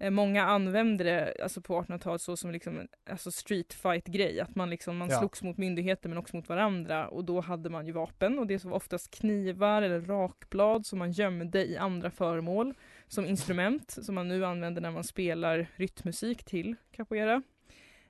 Många 0.00 0.44
använde 0.44 1.04
det 1.04 1.34
alltså 1.42 1.60
på 1.60 1.82
1800-talet 1.82 2.22
så 2.22 2.36
som 2.36 2.50
liksom 2.50 2.78
en 2.80 2.88
alltså 3.10 3.30
street 3.30 3.72
fight 3.72 4.06
grej. 4.06 4.40
Att 4.40 4.54
man 4.54 4.70
liksom, 4.70 4.96
man 4.96 5.08
Ja. 5.10 5.18
slogs 5.18 5.42
mot 5.42 5.56
myndigheter 5.56 6.08
men 6.08 6.18
också 6.18 6.36
mot 6.36 6.48
varandra 6.48 7.08
och 7.08 7.24
då 7.24 7.40
hade 7.40 7.70
man 7.70 7.86
ju 7.86 7.92
vapen 7.92 8.38
och 8.38 8.46
det 8.46 8.64
var 8.64 8.72
oftast 8.72 9.10
knivar 9.10 9.82
eller 9.82 10.00
rakblad 10.00 10.86
som 10.86 10.98
man 10.98 11.10
gömde 11.12 11.66
i 11.66 11.76
andra 11.76 12.10
föremål 12.10 12.74
som 13.08 13.26
instrument 13.26 13.90
som 14.02 14.14
man 14.14 14.28
nu 14.28 14.44
använder 14.46 14.80
när 14.82 14.90
man 14.90 15.04
spelar 15.04 15.66
rytmmusik 15.76 16.44
till 16.44 16.76
capoeira. 16.92 17.42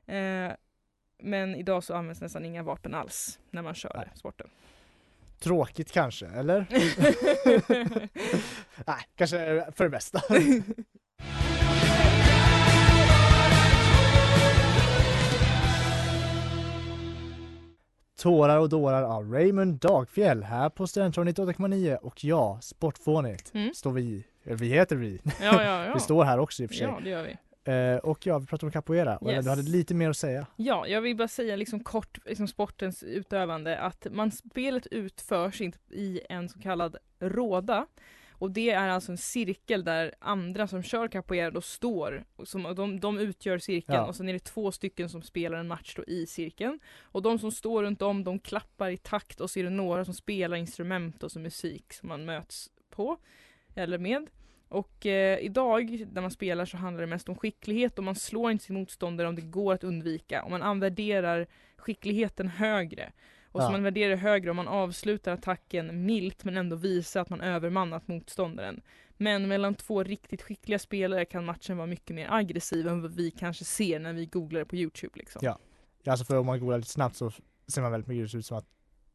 Eh, 0.06 0.52
men 1.22 1.54
idag 1.54 1.84
så 1.84 1.94
används 1.94 2.20
nästan 2.20 2.44
inga 2.44 2.62
vapen 2.62 2.94
alls 2.94 3.38
när 3.50 3.62
man 3.62 3.74
kör 3.74 3.92
Nej. 3.96 4.08
sporten. 4.14 4.48
Tråkigt 5.38 5.92
kanske, 5.92 6.26
eller? 6.26 6.66
Nej, 8.86 9.04
kanske 9.14 9.66
för 9.76 9.84
det 9.84 9.90
bästa. 9.90 10.22
Tårar 18.18 18.58
och 18.58 18.68
dårar 18.68 19.02
av 19.02 19.32
Raymond 19.32 19.74
Dagfjell 19.80 20.42
här 20.42 20.68
på 20.68 20.86
Studentradion 20.86 21.34
98,9 21.48 21.96
och 21.96 22.24
ja, 22.24 22.58
sportfånigt 22.62 23.54
Mm. 23.54 23.74
står 23.74 23.92
vi, 23.92 24.24
eller 24.44 24.56
vi 24.56 24.68
heter 24.68 24.96
vi. 24.96 25.20
Ja, 25.24 25.62
ja, 25.64 25.84
ja. 25.86 25.92
Vi 25.94 26.00
står 26.00 26.24
här 26.24 26.38
också 26.38 26.62
i 26.62 26.66
och 26.66 26.70
för 26.70 26.76
sig. 26.76 26.86
Ja, 26.86 26.98
det 27.04 27.10
gör 27.10 27.22
vi. 27.22 27.36
Eh, 27.72 27.96
och 27.96 28.26
ja, 28.26 28.38
vi 28.38 28.46
pratar 28.46 28.66
om 28.66 28.70
capoeira 28.70 29.16
och 29.16 29.30
Yes. 29.32 29.44
du 29.44 29.50
hade 29.50 29.62
lite 29.62 29.94
mer 29.94 30.10
att 30.10 30.16
säga. 30.16 30.46
Ja, 30.56 30.86
jag 30.86 31.00
vill 31.00 31.16
bara 31.16 31.28
säga 31.28 31.56
liksom 31.56 31.80
kort 31.84 32.18
liksom 32.26 32.48
sportens 32.48 33.02
utövande 33.02 33.78
att 33.78 34.06
man 34.10 34.30
spelet 34.30 34.86
utförs 34.86 35.60
inte 35.60 35.78
i 35.90 36.20
en 36.28 36.48
så 36.48 36.58
kallad 36.58 36.96
råda. 37.20 37.86
Och 38.38 38.50
det 38.50 38.70
är 38.70 38.88
alltså 38.88 39.12
en 39.12 39.18
cirkel 39.18 39.84
där 39.84 40.14
andra 40.18 40.66
som 40.66 40.82
kör 40.82 41.08
capoeira 41.08 41.50
då 41.50 41.60
står, 41.60 42.24
och 42.36 42.48
som, 42.48 42.66
och 42.66 42.74
de, 42.74 43.00
de 43.00 43.18
utgör 43.18 43.58
cirkeln 43.58 43.98
Ja. 43.98 44.06
och 44.06 44.16
sen 44.16 44.28
är 44.28 44.32
det 44.32 44.44
två 44.44 44.72
stycken 44.72 45.08
som 45.08 45.22
spelar 45.22 45.58
en 45.58 45.68
match 45.68 45.94
då 45.96 46.04
i 46.04 46.26
cirkeln. 46.26 46.80
Och 47.02 47.22
de 47.22 47.38
som 47.38 47.52
står 47.52 47.82
runt 47.82 48.02
om 48.02 48.24
de 48.24 48.38
klappar 48.38 48.90
i 48.90 48.96
takt 48.96 49.40
och 49.40 49.50
så 49.50 49.58
är 49.58 49.64
det 49.64 49.70
några 49.70 50.04
som 50.04 50.14
spelar 50.14 50.56
instrument 50.56 51.22
och 51.22 51.32
så 51.32 51.38
musik 51.40 51.92
som 51.92 52.08
man 52.08 52.24
möts 52.24 52.70
på, 52.90 53.16
eller 53.74 53.98
med. 53.98 54.26
Och 54.68 55.06
eh, 55.06 55.38
idag 55.38 56.06
när 56.12 56.22
man 56.22 56.30
spelar 56.30 56.64
så 56.64 56.76
handlar 56.76 57.00
det 57.00 57.06
mest 57.06 57.28
om 57.28 57.34
skicklighet 57.36 57.98
och 57.98 58.04
man 58.04 58.14
slår 58.14 58.50
inte 58.50 58.64
sin 58.64 58.76
motståndare 58.76 59.28
om 59.28 59.34
det 59.34 59.42
går 59.42 59.74
att 59.74 59.84
undvika. 59.84 60.42
Och 60.42 60.50
man 60.50 60.80
värderar 60.80 61.46
skickligheten 61.76 62.48
högre. 62.48 63.12
Och 63.58 63.62
så 63.64 63.68
Ja. 63.68 63.72
man 63.72 63.82
värderar 63.82 64.16
högre 64.16 64.50
om 64.50 64.56
man 64.56 64.68
avslutar 64.68 65.32
attacken 65.32 66.06
milt 66.06 66.44
men 66.44 66.56
ändå 66.56 66.76
visar 66.76 67.20
att 67.20 67.30
man 67.30 67.40
övermannat 67.40 68.08
motståndaren. 68.08 68.80
Men 69.16 69.48
mellan 69.48 69.74
två 69.74 70.02
riktigt 70.04 70.42
skickliga 70.42 70.78
spelare 70.78 71.24
kan 71.24 71.44
matchen 71.44 71.76
vara 71.76 71.86
mycket 71.86 72.16
mer 72.16 72.26
aggressiv 72.30 72.88
än 72.88 73.02
vad 73.02 73.14
vi 73.14 73.30
kanske 73.30 73.64
ser 73.64 73.98
när 73.98 74.12
vi 74.12 74.26
googlar 74.26 74.64
på 74.64 74.76
Youtube 74.76 75.12
liksom. 75.18 75.40
Ja. 75.44 75.58
Alltså 76.06 76.24
för 76.24 76.36
om 76.36 76.46
man 76.46 76.60
går 76.60 76.76
lite 76.78 76.90
snabbt 76.90 77.16
så 77.16 77.32
ser 77.68 77.82
man 77.82 77.92
väldigt 77.92 78.08
mycket 78.08 78.34
ut 78.34 78.46
som 78.46 78.56
att 78.58 78.66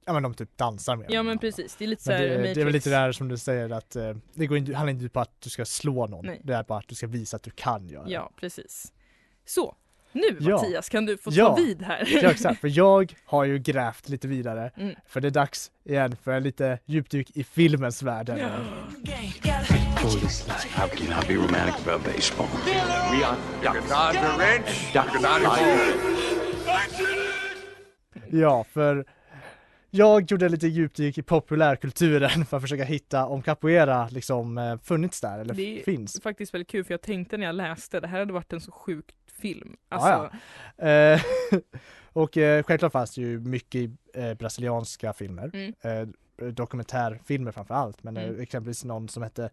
ja 0.06 0.14
men 0.14 0.24
de 0.24 0.34
typ 0.34 0.58
dansar 0.58 0.96
med 0.96 1.06
Ja 1.12 1.24
men 1.24 1.38
precis, 1.40 1.76
det 1.76 1.86
är 1.86 1.88
lite 1.88 2.04
såhär 2.04 2.22
det, 2.22 2.38
Matrix. 2.38 2.56
det 2.56 2.62
är 2.62 2.66
väl 2.66 2.74
lite 2.74 2.90
där 2.90 3.12
som 3.12 3.28
du 3.28 3.38
säger 3.38 3.70
att 3.70 3.96
eh, 3.96 4.14
det 4.34 4.48
går 4.48 4.58
inte, 4.58 4.76
handlar 4.76 4.94
inte 4.94 5.10
på 5.10 5.20
att 5.20 5.42
du 5.42 5.50
ska 5.50 5.66
slå 5.66 6.08
någon. 6.08 6.26
Nej. 6.26 6.42
Det 6.44 6.54
är 6.54 6.64
bara 6.64 6.80
att 6.80 6.88
du 6.88 6.96
ska 6.96 7.08
visa 7.08 7.38
att 7.38 7.44
du 7.44 7.52
kan 7.52 7.88
göra 7.90 8.04
det. 8.06 8.12
Ja 8.12 8.32
precis. 8.36 8.94
Så, 9.46 9.76
nu 10.14 10.38
Ja. 10.40 10.50
Mattias 10.56 10.90
kan 10.90 11.06
du 11.06 11.18
få 11.18 11.32
ta 11.32 11.38
Ja. 11.38 11.56
vid 11.56 11.82
här. 11.82 12.20
Ja 12.24 12.30
exakt, 12.32 12.62
för 12.62 12.78
jag 12.78 13.14
har 13.26 13.44
ju 13.44 13.58
grävt 13.60 14.10
lite 14.10 14.28
vidare. 14.28 14.72
Mm. 14.78 14.96
För 15.08 15.22
det 15.22 15.28
är 15.28 15.32
dags 15.32 15.72
igen 15.86 16.16
för 16.24 16.40
lite 16.40 16.80
djupdyk 16.86 17.38
i 17.38 17.44
filmens 17.44 18.04
värld. 18.04 18.30
Yeah. 18.30 18.50
How 20.76 20.88
can 20.88 21.08
I 21.08 21.28
be 21.28 21.34
romantic 21.36 21.88
about 21.88 22.04
baseball? 22.06 22.48
We 23.12 23.26
are 23.26 23.36
Dr. 23.62 24.38
Wrench. 24.38 24.94
Dr. 24.94 25.24
Ja, 28.30 28.64
för 28.64 29.06
jag 29.90 30.32
gjorde 30.32 30.50
lite 30.50 30.68
djupdyk 30.68 31.18
i 31.18 31.22
populärkulturen 31.22 32.46
för 32.46 32.58
att 32.58 32.64
försöka 32.64 32.84
hitta 32.84 33.26
om 33.26 33.42
capoeira 33.42 34.08
liksom 34.12 34.58
eh, 34.58 34.78
funnits 34.84 35.22
där 35.22 35.40
eller 35.40 35.54
Det 35.54 35.80
är 35.80 35.84
finns. 35.84 36.20
faktiskt 36.24 36.54
väldigt 36.54 36.68
kul 36.70 36.84
för 36.84 36.94
jag 36.94 37.02
tänkte 37.02 37.38
när 37.38 37.46
jag 37.46 37.56
läste, 37.56 38.00
det 38.00 38.08
här 38.08 38.20
hade 38.20 38.34
varit 38.34 38.54
en 38.54 38.62
så 38.62 38.72
sjuk 38.72 39.06
film. 39.44 39.76
Ja, 39.90 39.96
Alltså, 39.98 40.38
ja. 40.78 40.88
Eh, 40.88 41.22
och 42.14 42.38
eh, 42.38 42.64
självklart 42.64 42.92
fanns 42.92 43.16
det 43.16 43.22
ju 43.22 43.40
mycket 43.40 43.92
eh, 44.14 44.34
brasilianska 44.34 45.14
filmer. 45.14 45.52
Mm. 45.54 45.74
Eh, 45.82 46.48
dokumentärfilmer 46.48 47.52
framför 47.52 47.74
allt, 47.74 48.04
men 48.04 48.18
Mm. 48.18 48.36
eh, 48.36 48.42
exempelvis 48.42 48.84
någon 48.84 49.10
som 49.10 49.24
hette 49.24 49.50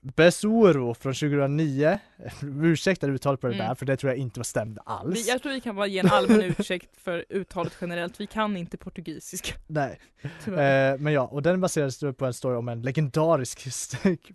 Besouro 0.00 0.94
från 0.94 1.14
2009. 1.14 1.98
Ursäkta 2.62 3.06
uttalet 3.06 3.40
på 3.40 3.46
det 3.48 3.54
Mm. 3.54 3.66
där, 3.66 3.74
för 3.74 3.86
det 3.86 3.96
tror 3.96 4.10
jag 4.12 4.18
inte 4.18 4.40
var 4.40 4.44
stämd 4.44 4.78
alls. 4.84 5.16
vi, 5.16 5.28
jag 5.30 5.42
tror 5.42 5.52
vi 5.52 5.60
kan 5.60 5.76
bara 5.76 5.86
ge 5.86 5.98
en 5.98 6.08
allmän 6.10 6.42
ursäkt 6.58 6.96
för 6.96 7.24
uttalet 7.28 7.76
generellt, 7.80 8.20
vi 8.20 8.26
kan 8.26 8.56
inte 8.56 8.76
portugisiska. 8.76 9.54
Nej. 9.66 9.98
Eh, 10.46 10.98
men 10.98 11.12
ja, 11.12 11.22
och 11.22 11.42
den 11.42 11.60
baseras 11.60 11.98
då 11.98 12.12
på 12.12 12.26
en 12.26 12.34
story 12.34 12.56
om 12.56 12.68
en 12.68 12.82
legendarisk 12.82 13.60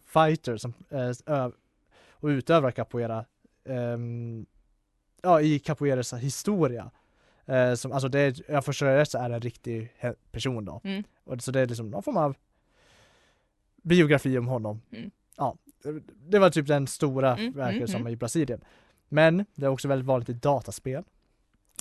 fighter 0.05 0.57
som 0.57 0.73
eh, 1.27 1.47
och 2.11 2.27
utövar 2.27 2.71
capoeira 2.71 3.25
ehm, 3.69 4.45
ja, 5.23 5.41
i 5.41 5.59
capoeiras 5.59 6.13
historia. 6.13 6.91
Eh, 7.45 7.73
som, 7.73 7.91
alltså 7.91 8.07
det 8.09 8.19
är, 8.19 8.51
jag 8.51 8.65
förstår 8.65 8.85
det 8.85 8.97
rätt 8.97 9.09
så 9.09 9.17
är 9.17 9.29
det 9.29 9.35
en 9.35 9.41
riktig 9.41 9.93
person 10.31 10.65
då. 10.65 10.81
Mm. 10.83 11.03
Och 11.23 11.41
så 11.41 11.51
det 11.51 11.59
är 11.59 11.65
liksom 11.67 11.89
någon 11.89 12.03
form 12.03 12.17
av 12.17 12.35
biografi 13.83 14.37
om 14.37 14.47
honom. 14.47 14.81
Mm. 14.91 15.11
Ja, 15.37 15.57
det 16.29 16.39
var 16.39 16.49
typ 16.49 16.67
den 16.67 16.87
stora 16.87 17.37
Mm, 17.37 17.53
verket 17.53 17.75
mm, 17.77 17.87
som 17.87 18.01
mm. 18.01 18.13
i 18.13 18.15
Brasilien. 18.15 18.61
Men 19.09 19.45
det 19.55 19.65
är 19.65 19.69
också 19.69 19.87
väldigt 19.87 20.05
vanligt 20.05 20.29
i 20.29 20.33
dataspel. 20.33 21.03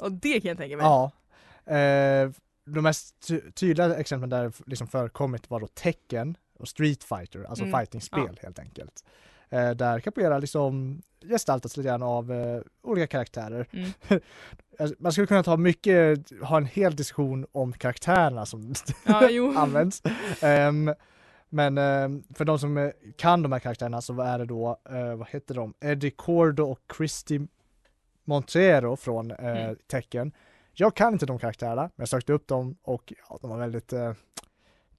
Och 0.00 0.12
det 0.12 0.40
kan 0.40 0.48
jag 0.48 0.58
tänka 0.58 0.76
mig. 0.76 0.86
Ja. 0.86 1.10
Eh, 1.76 2.30
de 2.64 2.80
mest 2.80 3.26
ty- 3.28 3.50
tydliga 3.50 3.96
exemplen 3.96 4.30
där 4.30 4.44
det 4.44 4.52
liksom 4.66 4.86
förekommit 4.88 5.50
var 5.50 5.60
då 5.60 5.66
Tekken 5.66 6.36
och 6.58 6.68
Street 6.68 7.04
Fighter, 7.04 7.44
alltså 7.44 7.64
Mm, 7.64 7.80
fightingspel 7.80 8.38
helt 8.42 8.58
enkelt. 8.58 9.04
Eh, 9.52 9.70
där 9.70 10.00
capoeira 10.00 10.38
liksom 10.38 11.02
gestaltas 11.24 11.76
lite 11.76 11.88
grann 11.88 12.02
av 12.02 12.32
eh, 12.32 12.60
olika 12.82 13.06
karaktärer. 13.06 13.66
Mm. 13.72 13.90
Alltså, 14.78 14.96
Man 14.98 15.12
skulle 15.12 15.26
kunna 15.26 15.42
ta 15.42 15.56
mycket, 15.56 16.30
ha 16.42 16.56
en 16.56 16.66
hel 16.66 16.96
diskussion 16.96 17.46
om 17.52 17.72
karaktärerna 17.72 18.46
som 18.46 18.74
Ja, 19.04 19.28
används. 19.56 20.02
Ehm, 20.42 20.94
men 21.48 21.78
ehm, 21.78 22.22
för 22.34 22.44
de 22.44 22.58
som 22.58 22.78
eh, 22.78 22.90
kan 23.16 23.42
de 23.42 23.52
här 23.52 23.58
karaktärerna 23.58 24.00
så 24.00 24.20
är 24.20 24.38
det 24.38 24.44
då, 24.44 24.80
eh, 24.90 25.14
vad 25.14 25.28
heter 25.28 25.54
de, 25.54 25.74
Eddie 25.80 26.10
Cordo 26.10 26.62
och 26.64 26.80
Christy 26.96 27.40
Montero 28.24 28.96
från 28.96 29.30
eh, 29.30 29.36
Mm. 29.64 29.76
Tekken. 29.90 30.32
Jag 30.72 30.96
kan 30.96 31.12
inte 31.12 31.26
de 31.26 31.38
karaktärerna, 31.38 31.82
men 31.82 31.92
jag 31.96 32.08
sökte 32.08 32.32
upp 32.32 32.46
dem 32.46 32.76
och 32.82 33.12
ja, 33.28 33.38
de 33.42 33.50
var 33.50 33.58
väldigt 33.58 33.92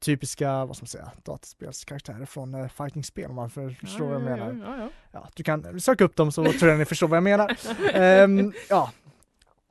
typiska, 0.03 0.65
vad 0.65 0.75
ska 0.75 0.83
man 0.83 0.87
säga, 0.87 1.11
dataspelskaraktärer 1.23 2.25
från 2.25 2.53
eh, 2.53 2.67
fightingspel 2.67 3.29
om 3.29 3.35
man 3.35 3.49
för- 3.49 3.69
förstår 3.69 4.05
vad 4.05 4.13
jag 4.13 4.21
Ja, 4.21 4.25
menar. 4.45 4.65
Ja, 4.67 4.77
ja. 4.83 4.89
Ja, 5.11 5.29
du 5.35 5.43
kan 5.43 5.79
söka 5.81 6.03
upp 6.03 6.15
dem 6.15 6.31
så 6.31 6.43
tror 6.53 6.69
jag 6.71 6.79
ni 6.79 6.85
förstår 6.85 7.07
vad 7.07 7.17
jag 7.17 7.23
menar. 7.23 7.57
Ehm, 7.93 8.53
ja, 8.69 8.91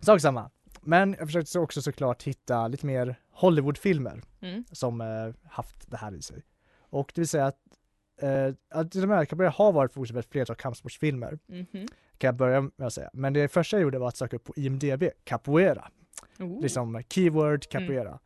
sak 0.00 0.20
samma. 0.20 0.50
Men 0.80 1.16
jag 1.18 1.28
försökte 1.28 1.50
så 1.50 1.60
också 1.60 1.82
såklart 1.82 2.22
hitta 2.22 2.68
lite 2.68 2.86
mer 2.86 3.14
Hollywoodfilmer 3.32 4.22
Mm. 4.40 4.64
som 4.72 5.00
eh, 5.00 5.06
haft 5.50 5.90
det 5.90 5.96
här 5.96 6.14
i 6.14 6.22
sig. 6.22 6.42
Och 6.80 7.12
det 7.14 7.20
vill 7.20 7.28
säga 7.28 7.46
att, 7.46 7.58
eh, 8.22 8.54
att 8.70 8.90
de 8.92 9.10
här 9.10 9.24
capoeira 9.24 9.50
har 9.56 9.72
varit 9.72 9.92
fokus 9.92 10.12
på 10.12 10.18
ett 10.18 10.30
flertal 10.30 10.56
kampsportsfilmer, 10.56 11.38
Mhm. 11.46 11.66
kan 12.18 12.28
jag 12.28 12.34
börja 12.36 12.60
med 12.60 12.86
att 12.86 12.92
säga. 12.92 13.10
Men 13.12 13.32
det 13.32 13.48
första 13.48 13.76
jag 13.76 13.82
gjorde 13.82 13.98
var 13.98 14.08
att 14.08 14.16
söka 14.16 14.36
upp 14.36 14.44
på 14.44 14.52
IMDB, 14.56 15.10
capoeira, 15.24 15.88
Oh. 16.38 16.60
liksom 16.62 17.02
keyword 17.08 17.66
Mm. 17.74 17.86
capoeira. 17.86 18.10
Eh, 18.10 18.18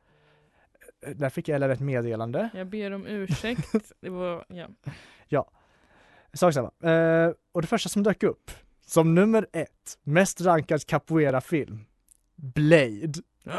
Där 1.15 1.31
fick 1.31 1.49
jag 1.49 1.71
ett 1.71 1.81
meddelande. 1.81 2.49
Jag 2.55 2.67
ber 2.67 2.91
om 2.91 3.07
ursäkt. 3.07 3.73
Det 4.01 4.11
var, 4.11 4.45
ja. 5.29 5.49
Sak 6.33 6.55
samma. 6.55 6.91
Eh, 6.93 7.33
och 7.53 7.61
det 7.63 7.69
första 7.69 7.89
som 7.89 8.03
dök 8.03 8.23
upp, 8.23 8.51
som 8.87 9.15
nummer 9.15 9.47
ett, 9.53 9.99
mest 10.03 10.41
rankad 10.41 10.87
capoeira-film, 10.87 11.85
Blade. 12.37 13.13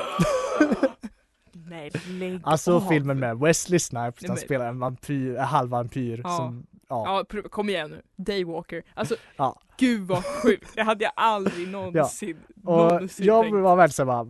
Nej, 1.70 1.92
lägg 2.08 2.40
Alltså 2.44 2.76
av. 2.76 2.90
filmen 2.90 3.20
med 3.20 3.38
Wesley 3.40 3.80
Snipes, 3.80 4.28
han 4.28 4.38
spelar 4.38 4.68
en 4.70 4.80
vampyr, 4.80 5.36
en 5.36 5.44
halvvampyr 5.44 6.22
Ja. 6.24 6.38
som, 6.38 6.68
ja. 6.90 7.26
Ja, 7.34 7.42
kom 7.50 7.70
igen 7.70 7.90
nu. 7.92 8.02
Daywalker. 8.24 8.84
Alltså, 8.94 9.16
Ja. 9.38 9.60
gud 9.78 10.02
vad 10.08 10.26
sjukt. 10.26 10.72
Det 10.76 10.82
hade 10.82 11.04
jag 11.04 11.14
aldrig 11.16 11.68
någonsin, 11.68 12.38
Och 12.64 12.78
någonsin 12.78 13.26
jag 13.26 13.44
tänkt. 13.44 13.56
var 13.56 13.76
väldigt 13.76 13.96
såhär 13.96 14.08
vad, 14.08 14.28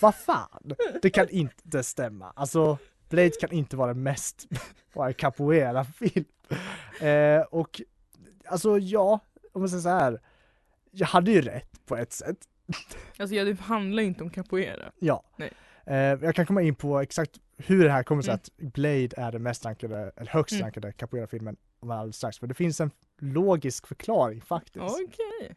vad 0.00 0.14
fan? 0.14 0.72
Det 1.02 1.10
kan 1.10 1.28
inte 1.28 1.82
stämma. 1.82 2.32
Alltså, 2.36 2.78
Blade 3.08 3.30
kan 3.30 3.52
inte 3.52 3.76
vara 3.76 3.94
den 3.94 4.02
mest, 4.02 4.46
vara 4.92 5.08
en 5.08 5.14
capoeira-film. 5.14 6.24
Eh, 7.00 7.40
och, 7.40 7.80
alltså 8.46 8.78
ja, 8.78 9.20
om 9.52 9.60
man 9.62 9.68
säger 9.68 9.82
så 9.82 9.88
här. 9.88 10.20
jag 10.90 11.06
hade 11.06 11.30
ju 11.30 11.42
rätt 11.42 11.86
på 11.86 11.96
ett 11.96 12.12
sätt. 12.12 12.36
Alltså 13.18 13.34
ja, 13.36 13.44
det 13.44 13.60
handlar 13.60 14.02
ju 14.02 14.08
inte 14.08 14.22
om 14.24 14.30
capoeira. 14.30 14.92
Ja. 14.98 15.22
Nej. 15.36 15.50
Eh, 15.86 15.94
jag 15.96 16.34
kan 16.34 16.46
komma 16.46 16.62
in 16.62 16.74
på 16.74 17.00
exakt 17.00 17.30
hur 17.56 17.84
det 17.84 17.90
här 17.90 18.02
kommer 18.02 18.22
sig 18.22 18.30
Mm. 18.30 18.40
att 18.42 18.72
Blade 18.72 19.08
är 19.16 19.32
den 19.32 19.42
mest 19.42 19.64
rankade, 19.64 20.12
eller 20.16 20.30
högst 20.30 20.52
Mm. 20.52 20.62
rankade 20.64 20.92
capoeira-filmen 20.92 21.56
om 21.80 21.90
alldeles 21.90 22.16
strax. 22.16 22.38
För 22.38 22.46
det 22.46 22.54
finns 22.54 22.80
en 22.80 22.90
logisk 23.18 23.86
förklaring 23.86 24.40
faktiskt. 24.40 24.84
Okej. 24.84 25.54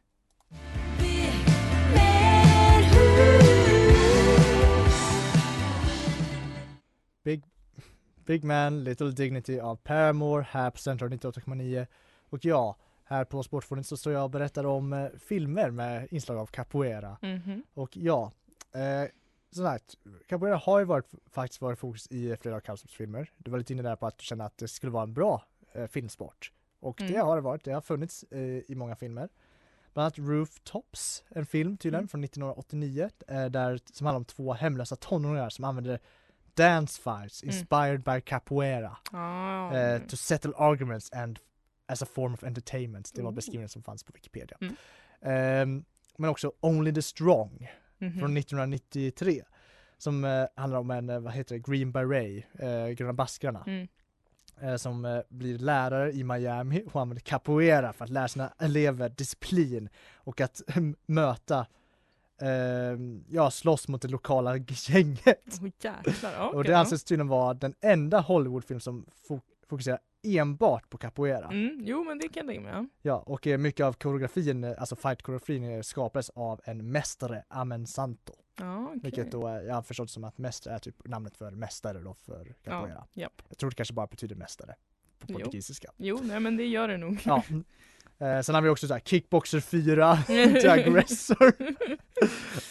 Big, 7.24 7.44
Big 8.26 8.44
Man, 8.44 8.84
Little 8.84 9.12
Dignity 9.12 9.60
av 9.60 9.76
Paramore 9.76 10.46
här 10.50 10.70
på 10.72 10.78
Central 10.78 11.10
98,9. 11.10 11.88
Och 12.30 12.46
ja, 12.46 12.76
här 13.04 13.26
på 13.26 13.44
Sportfonden 13.44 13.84
så 13.84 13.98
står 13.98 14.14
jag 14.14 14.24
och 14.24 14.30
berättar 14.30 14.66
om 14.66 14.94
eh, 14.94 15.08
filmer 15.20 15.70
med 15.72 16.08
inslag 16.12 16.38
av 16.38 16.46
capoeira. 16.46 17.18
Mhm. 17.22 17.64
Och 17.74 17.98
ja, 17.98 18.32
eh, 18.74 19.10
som 19.52 19.66
sagt, 19.66 19.98
capoeira 20.28 20.56
har 20.58 20.80
ju 20.80 20.86
varit, 20.86 21.10
faktiskt 21.32 21.62
varit 21.62 21.80
fokus 21.80 22.08
i 22.12 22.36
flera 22.42 22.62
kampsportsfilmer. 22.62 23.32
Du 23.38 23.52
var 23.52 23.58
lite 23.58 23.74
inne 23.74 23.82
där 23.84 23.96
på 23.96 24.08
att 24.08 24.18
du 24.18 24.24
kände 24.24 24.46
att 24.46 24.58
det 24.58 24.68
skulle 24.68 24.92
vara 24.92 25.04
en 25.04 25.14
bra 25.14 25.44
eh, 25.74 25.88
filmsport. 25.88 26.52
Och 26.80 26.96
det 26.98 27.06
Mm. 27.16 27.26
har 27.28 27.36
det 27.36 27.42
varit, 27.42 27.64
det 27.64 27.72
har 27.72 27.82
funnits 27.82 28.24
eh, 28.24 28.40
i 28.42 28.76
många 28.76 28.96
filmer. 28.96 29.30
Bland 29.94 30.04
annat 30.06 30.18
Rooftops, 30.30 31.24
en 31.30 31.46
film 31.46 31.78
tydligen 31.78 32.00
Mm. 32.02 32.08
från 32.08 32.24
1989, 32.24 33.10
eh, 33.28 33.46
där, 33.46 33.80
som 33.94 34.06
handlar 34.06 34.18
om 34.18 34.26
två 34.26 34.54
hemlösa 34.54 34.96
tonåringar 34.96 35.50
som 35.50 35.66
använder 35.66 36.00
dance 36.56 37.02
fights 37.02 37.44
Mm. 37.44 37.48
inspired 37.56 38.04
by 38.04 38.22
capoeira 38.22 38.98
Ah. 39.12 39.74
eh, 39.76 40.02
to 40.08 40.18
settle 40.18 40.54
arguments 40.58 41.10
and 41.14 41.40
as 41.88 42.02
a 42.02 42.06
form 42.06 42.34
of 42.34 42.44
entertainment. 42.44 43.12
Det 43.16 43.22
var 43.22 43.32
Oh. 43.32 43.36
beskrivningen 43.36 43.70
som 43.70 43.84
fanns 43.84 44.04
på 44.04 44.12
Wikipedia. 44.16 44.58
Mm. 44.62 44.76
Ehm, 45.22 45.86
men 46.18 46.30
också 46.30 46.52
Only 46.60 46.94
the 46.94 47.02
Strong 47.02 47.68
Mhm. 47.98 48.20
från 48.20 48.34
1993 48.34 49.44
som 49.98 50.24
eh, 50.26 50.46
handlar 50.56 50.80
om 50.80 50.92
en, 50.92 51.10
eh, 51.10 51.20
vad 51.20 51.34
heter 51.34 51.56
det, 51.56 51.72
Green 51.72 51.92
Beret, 51.92 52.46
eh, 52.60 52.88
Gröna 52.88 53.14
baskrarna, 53.14 53.64
Mm. 53.68 53.88
eh, 54.62 54.76
som 54.76 55.24
blir 55.30 55.58
lärare 55.58 56.12
i 56.12 56.24
Miami 56.24 56.84
och 56.94 57.02
använder 57.02 57.22
capoeira 57.22 57.94
för 57.94 58.04
att 58.06 58.12
lära 58.12 58.28
sina 58.28 58.54
elever 58.60 59.10
disciplin 59.10 59.90
och 60.16 60.42
att 60.42 60.62
möta, 61.06 61.66
eh, 62.42 63.00
ja, 63.30 63.52
slåss 63.52 63.88
mot 63.88 64.02
det 64.02 64.08
lokala 64.08 64.58
gänget. 64.58 65.60
Åh 65.62 65.70
jäklar. 65.82 66.32
Ja, 66.38 66.50
och 66.50 66.64
det 66.64 66.74
anses 66.78 67.04
tydligen 67.04 67.28
vara 67.28 67.54
den 67.54 67.74
enda 67.82 68.20
Hollywoodfilm 68.20 68.80
som 68.80 69.06
fo- 69.28 69.42
fokuserar 69.70 70.00
enbart 70.24 70.90
på 70.90 70.98
capoeira. 70.98 71.48
Mm, 71.52 71.80
jo 71.86 72.04
men 72.04 72.20
det 72.20 72.28
kan 72.28 72.48
jag 72.50 72.62
mig. 72.64 72.86
ja. 73.02 73.18
Och 73.20 73.48
eh, 73.48 73.58
mycket 73.58 73.86
av 73.86 73.94
koreografin, 73.94 74.64
eh, 74.64 74.74
alltså 74.78 74.96
fight-koreografin 74.96 75.64
eh, 75.64 75.82
skapades 75.82 76.30
av 76.30 76.62
en 76.64 76.92
mästare, 76.92 77.44
Amen 77.48 77.88
Santo. 77.88 78.34
Ja, 78.60 78.84
okej. 78.86 79.00
Vilket 79.04 79.32
då, 79.32 79.48
eh, 79.48 79.54
jag 79.56 79.76
har 79.76 79.82
förstått 79.82 80.10
som 80.10 80.24
att 80.24 80.38
mästare 80.38 80.74
är 80.74 80.80
typ 80.80 81.08
namnet 81.08 81.38
för 81.38 81.52
mästare 81.52 82.00
då 82.00 82.14
för 82.14 82.54
capoeira. 82.64 83.04
Ja, 83.14 83.22
japp. 83.22 83.42
Jag 83.50 83.58
tror 83.58 83.70
det 83.70 83.76
kanske 83.76 83.94
bara 83.94 84.08
betyder 84.08 84.36
mästare 84.36 84.76
på 85.20 85.26
Jo. 85.28 85.36
portugisiska. 85.38 85.92
Jo, 85.98 86.20
nej 86.24 86.40
men 86.40 86.58
det 86.58 86.66
gör 86.66 86.88
det 86.88 86.98
nog. 86.98 87.22
Ja. 87.26 87.44
Eh, 88.22 88.42
sen 88.42 88.56
har 88.56 88.62
vi 88.62 88.70
också 88.70 88.88
så 88.88 88.94
här 88.94 89.02
Kickboxer 89.02 89.60
4, 89.60 90.18
The 90.62 90.68
Aggressor. 90.70 91.54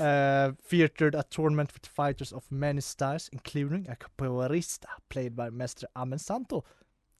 Eh, 0.00 0.54
featured 0.62 1.14
a 1.14 1.22
tournament 1.22 1.74
with 1.74 1.90
fighters 1.90 2.32
of 2.32 2.50
many 2.50 2.80
styles 2.80 3.28
including 3.28 3.88
a 3.88 3.94
capoeirista 3.94 4.88
played 5.08 5.32
by 5.32 5.50
Mestre 5.50 5.88
Amen 5.92 6.18
Santo. 6.18 6.62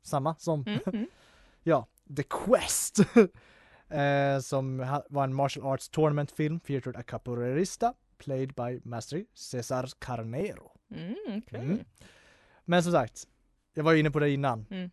Samma 0.03 0.35
som 0.39 0.65
Mm, 0.67 0.81
mm. 0.87 1.07
Ja, 1.63 1.87
The 2.17 2.23
Quest. 2.23 2.99
eh, 3.89 4.41
som 4.41 4.79
var 5.09 5.25
en 5.25 5.35
martial 5.35 5.67
arts 5.67 5.89
tournament 5.89 6.31
film 6.31 6.61
featured 6.61 6.97
a 6.97 7.03
capoeirista 7.03 7.95
played 8.19 8.55
by 8.55 8.81
Master 8.85 9.25
Cesar 9.35 9.91
Carnero. 9.99 10.71
Mm, 10.91 11.15
okej. 11.39 11.61
Mm. 11.61 11.85
Men 12.65 12.83
som 12.83 12.93
sagt, 12.93 13.27
jag 13.75 13.85
var 13.85 13.95
inne 13.95 14.11
på 14.11 14.19
det 14.19 14.31
innan. 14.31 14.91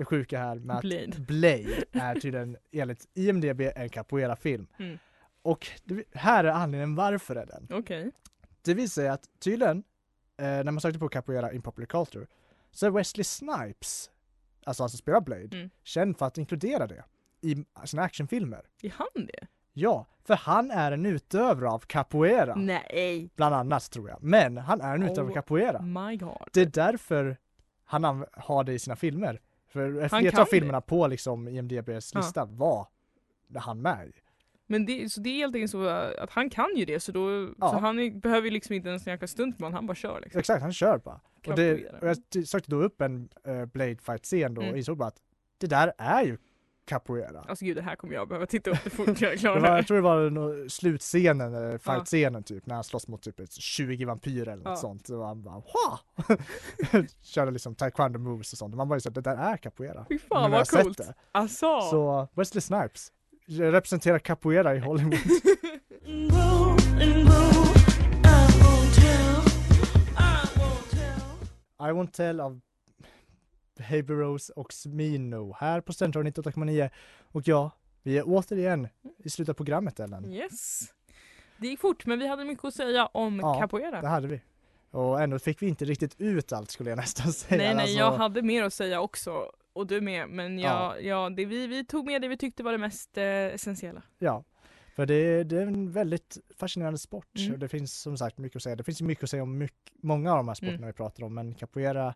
Det 0.00 0.04
sjuka 0.04 0.38
här 0.38 0.54
med 0.54 0.76
att 0.76 0.82
Blade. 0.82 1.12
Blade 1.18 1.84
är 1.92 2.20
tydligen 2.20 2.56
enligt 2.72 3.08
IMDB 3.14 3.60
en 3.60 3.88
capoeira-film. 3.88 4.66
Mm. 4.78 4.98
Och 5.42 5.68
det, 5.84 6.04
här 6.12 6.44
är 6.44 6.48
anledningen 6.52 6.94
varför 6.94 7.36
är 7.36 7.46
den. 7.46 7.68
Okej. 7.78 8.10
Det 8.62 8.74
visar 8.74 9.02
sig 9.02 9.08
att 9.08 9.28
tydligen, 9.40 9.78
eh, 10.36 10.44
när 10.44 10.64
man 10.70 10.80
sökte 10.80 10.98
på 10.98 11.08
capoeira 11.08 11.52
in 11.52 11.62
popular 11.62 11.86
culture, 11.86 12.26
så 12.70 12.86
är 12.86 12.90
Wesley 12.90 13.24
Snipes, 13.24 14.10
alltså 14.64 14.82
han 14.82 14.90
som 14.90 14.98
spelar 14.98 15.20
Blade, 15.20 15.56
Mm. 15.56 15.70
känd 15.82 16.18
för 16.18 16.26
att 16.26 16.38
inkludera 16.38 16.86
det 16.86 17.04
i 17.40 17.64
sina 17.84 18.02
actionfilmer. 18.02 18.62
Är 18.82 18.90
han 18.96 19.26
det? 19.26 19.46
Ja, 19.72 20.06
för 20.24 20.34
han 20.34 20.70
är 20.70 20.92
en 20.92 21.06
utövare 21.06 21.68
av 21.70 21.78
capoeira, 21.78 22.54
Nej. 22.54 23.28
bland 23.36 23.54
annat 23.54 23.90
tror 23.90 24.08
jag. 24.08 24.22
Men 24.22 24.56
han 24.56 24.80
är 24.80 24.94
en 24.94 25.02
utövare 25.02 25.20
av 25.22 25.28
Oh. 25.30 25.34
capoeira. 25.34 25.82
My 25.82 26.16
god. 26.16 26.48
Det 26.52 26.60
är 26.60 26.66
därför 26.66 27.36
han 27.84 28.24
har 28.32 28.64
det 28.64 28.72
i 28.72 28.78
sina 28.78 28.96
filmer. 28.96 29.40
För 29.72 30.02
ett 30.02 30.10
Han 30.12 30.20
flertal 30.20 30.30
kan 30.30 30.40
av 30.40 30.46
filmerna 30.46 30.80
på 30.80 31.06
liksom 31.06 31.48
IMDBs 31.48 32.10
Ja. 32.14 32.20
lista 32.20 32.44
var 32.44 32.86
han 33.56 33.82
med 33.82 34.08
i. 34.08 34.12
Men 34.66 34.86
det, 34.86 35.12
så 35.12 35.20
det 35.20 35.28
är 35.30 35.36
helt 35.36 35.54
enkelt 35.54 35.70
så 35.70 35.86
att 36.18 36.30
han 36.30 36.50
kan 36.50 36.76
ju 36.76 36.84
det 36.84 37.00
så 37.00 37.12
då 37.12 37.48
Ja. 37.58 37.70
så 37.70 37.78
han 37.78 38.20
behöver 38.20 38.44
ju 38.44 38.50
liksom 38.50 38.74
inte 38.74 38.88
ens 38.88 39.06
en 39.06 39.10
jäkla 39.12 39.26
stuntman, 39.26 39.72
han 39.74 39.86
bara 39.86 39.94
kör 39.94 40.20
liksom. 40.20 40.38
Exakt, 40.38 40.62
han 40.62 40.72
kör 40.72 40.98
bara. 40.98 41.20
Och, 41.46 41.56
det, 41.56 41.88
och 42.02 42.08
jag 42.08 42.46
sökte 42.46 42.70
då 42.70 42.82
upp 42.82 43.00
en 43.00 43.28
uh, 43.48 43.64
Blade 43.66 43.96
fight-scen 43.96 44.54
då 44.54 44.60
Mm. 44.60 44.72
och 44.72 44.78
insåg 44.78 44.96
bara 44.98 45.08
att 45.08 45.20
det 45.58 45.66
där 45.66 45.92
är 45.98 46.22
ju 46.24 46.38
capoeira. 46.90 47.44
Alltså 47.48 47.64
gud 47.64 47.76
det 47.76 47.82
här 47.82 47.96
kommer 47.96 48.14
jag 48.14 48.28
behöva 48.28 48.46
titta 48.46 48.70
upp 48.70 48.84
det 48.84 48.90
fort 48.90 49.06
jag 49.20 49.32
är 49.32 49.36
klar 49.36 49.60
var, 49.60 49.76
jag 49.76 49.86
tror 49.86 49.96
det 49.96 50.02
var 50.02 50.30
nå- 50.30 50.68
slutscenen, 50.68 51.54
uh, 51.54 51.78
fight-scenen 51.78 52.42
typ, 52.42 52.66
när 52.66 52.74
han 52.74 52.84
slåss 52.84 53.08
mot 53.08 53.22
typ 53.22 53.40
ett 53.40 53.52
20 53.52 54.04
vampyrer 54.04 54.52
eller 54.52 54.64
något 54.64 54.78
sånt. 54.78 55.08
Och 55.08 55.26
han 55.26 55.42
bara 55.42 55.54
Wah! 55.54 56.00
Körde 57.22 57.50
liksom 57.50 57.74
taekwondo 57.74 58.18
moves 58.18 58.52
och 58.52 58.58
sånt. 58.58 58.74
Man 58.74 58.88
bara 58.88 58.96
ju 58.96 59.00
så 59.00 59.08
att 59.08 59.14
det 59.14 59.20
där 59.20 59.36
är 59.36 59.56
capoeira. 59.56 60.06
Fy 60.08 60.18
fan 60.18 60.50
vad 60.50 60.68
coolt. 60.68 60.98
det. 60.98 61.14
Alltså. 61.32 61.80
Så 61.80 62.28
Wesley 62.34 62.60
Snipes 62.60 63.12
representerar 63.46 64.18
capoeira 64.18 64.74
i 64.74 64.78
Hollywood. 64.78 65.14
I 71.82 71.92
won't 71.92 72.12
tell 72.12 72.40
av 72.40 72.60
Baby 73.90 74.12
Rose 74.14 74.52
och 74.52 74.72
Smino 74.72 75.56
här 75.58 75.80
på 75.80 75.92
Central 75.92 76.24
98,9 76.24 76.90
och 77.22 77.48
ja, 77.48 77.70
vi 78.02 78.18
är 78.18 78.22
återigen 78.26 78.88
i 79.24 79.30
slutet 79.30 79.50
av 79.50 79.54
programmet 79.54 80.00
Ellen. 80.00 80.32
Yes. 80.32 80.80
Det 81.58 81.66
gick 81.66 81.80
fort 81.80 82.06
men 82.06 82.18
vi 82.18 82.26
hade 82.26 82.44
mycket 82.44 82.64
att 82.64 82.74
säga 82.74 83.06
om 83.06 83.40
Ja, 83.42 83.60
capoeira. 83.60 84.00
Det 84.00 84.08
hade 84.08 84.26
vi. 84.28 84.40
Och 84.90 85.22
ändå 85.22 85.38
fick 85.38 85.62
vi 85.62 85.68
inte 85.68 85.84
riktigt 85.84 86.14
ut 86.20 86.52
allt 86.52 86.70
skulle 86.70 86.90
jag 86.90 86.96
nästan 86.96 87.32
säga. 87.32 87.58
Nej 87.62 87.74
nej 87.74 87.82
Alltså, 87.82 87.98
jag 87.98 88.12
hade 88.12 88.42
mer 88.42 88.62
att 88.64 88.72
säga 88.74 89.00
också 89.00 89.52
och 89.72 89.86
du 89.86 90.00
med 90.00 90.28
men 90.28 90.58
Ja. 90.58 90.94
jag, 90.96 91.04
ja. 91.04 91.30
det, 91.30 91.44
vi, 91.44 91.66
vi 91.66 91.84
tog 91.84 92.06
med 92.06 92.22
det 92.22 92.28
vi 92.28 92.36
tyckte 92.36 92.62
var 92.62 92.72
det 92.72 92.78
mest 92.78 93.18
eh, 93.18 93.24
essentiella. 93.24 94.02
Ja, 94.18 94.44
för 94.96 95.06
det, 95.06 95.44
det 95.44 95.56
är 95.56 95.62
en 95.66 95.92
väldigt 95.92 96.38
fascinerande 96.58 96.98
sport 96.98 97.26
Mm. 97.38 97.52
och 97.52 97.58
det 97.58 97.68
finns 97.68 98.00
som 98.00 98.16
sagt 98.18 98.38
mycket 98.38 98.56
att 98.56 98.62
säga. 98.62 98.76
Det 98.76 98.84
finns 98.84 99.00
mycket 99.02 99.24
att 99.24 99.30
säga 99.30 99.42
om 99.42 99.58
mycket, 99.58 99.92
många 100.02 100.30
av 100.32 100.36
de 100.36 100.48
här 100.48 100.54
sporterna 100.54 100.76
Mm. 100.76 100.86
vi 100.86 100.92
pratar 100.92 101.24
om 101.24 101.34
men 101.34 101.54
capoeira 101.54 102.14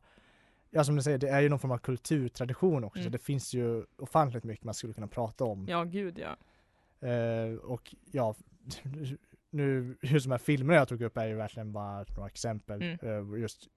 Ja 0.76 0.84
som 0.84 0.96
du 0.96 1.02
säger, 1.02 1.18
det 1.18 1.28
är 1.28 1.40
ju 1.40 1.48
någon 1.48 1.58
form 1.58 1.70
av 1.70 1.78
kulturtradition 1.78 2.84
också. 2.84 3.00
Mm. 3.00 3.12
Det 3.12 3.18
finns 3.18 3.54
ju 3.54 3.84
ofantligt 3.98 4.44
mycket 4.44 4.64
man 4.64 4.74
skulle 4.74 4.92
kunna 4.94 5.06
prata 5.08 5.44
om. 5.44 5.66
Ja 5.68 5.84
gud 5.84 6.18
ja. 6.18 6.36
Eh, 7.08 7.54
och 7.54 7.94
ja, 8.12 8.34
nu 9.50 9.96
just 10.02 10.26
de 10.26 10.30
här 10.30 10.38
filmerna 10.38 10.78
jag 10.78 10.88
tog 10.88 11.02
upp 11.02 11.16
är 11.16 11.26
ju 11.26 11.34
verkligen 11.34 11.72
bara 11.72 12.04
några 12.16 12.26
exempel. 12.26 12.82
Mm. 12.82 12.98
Eh, 13.34 13.40
just, 13.40 13.68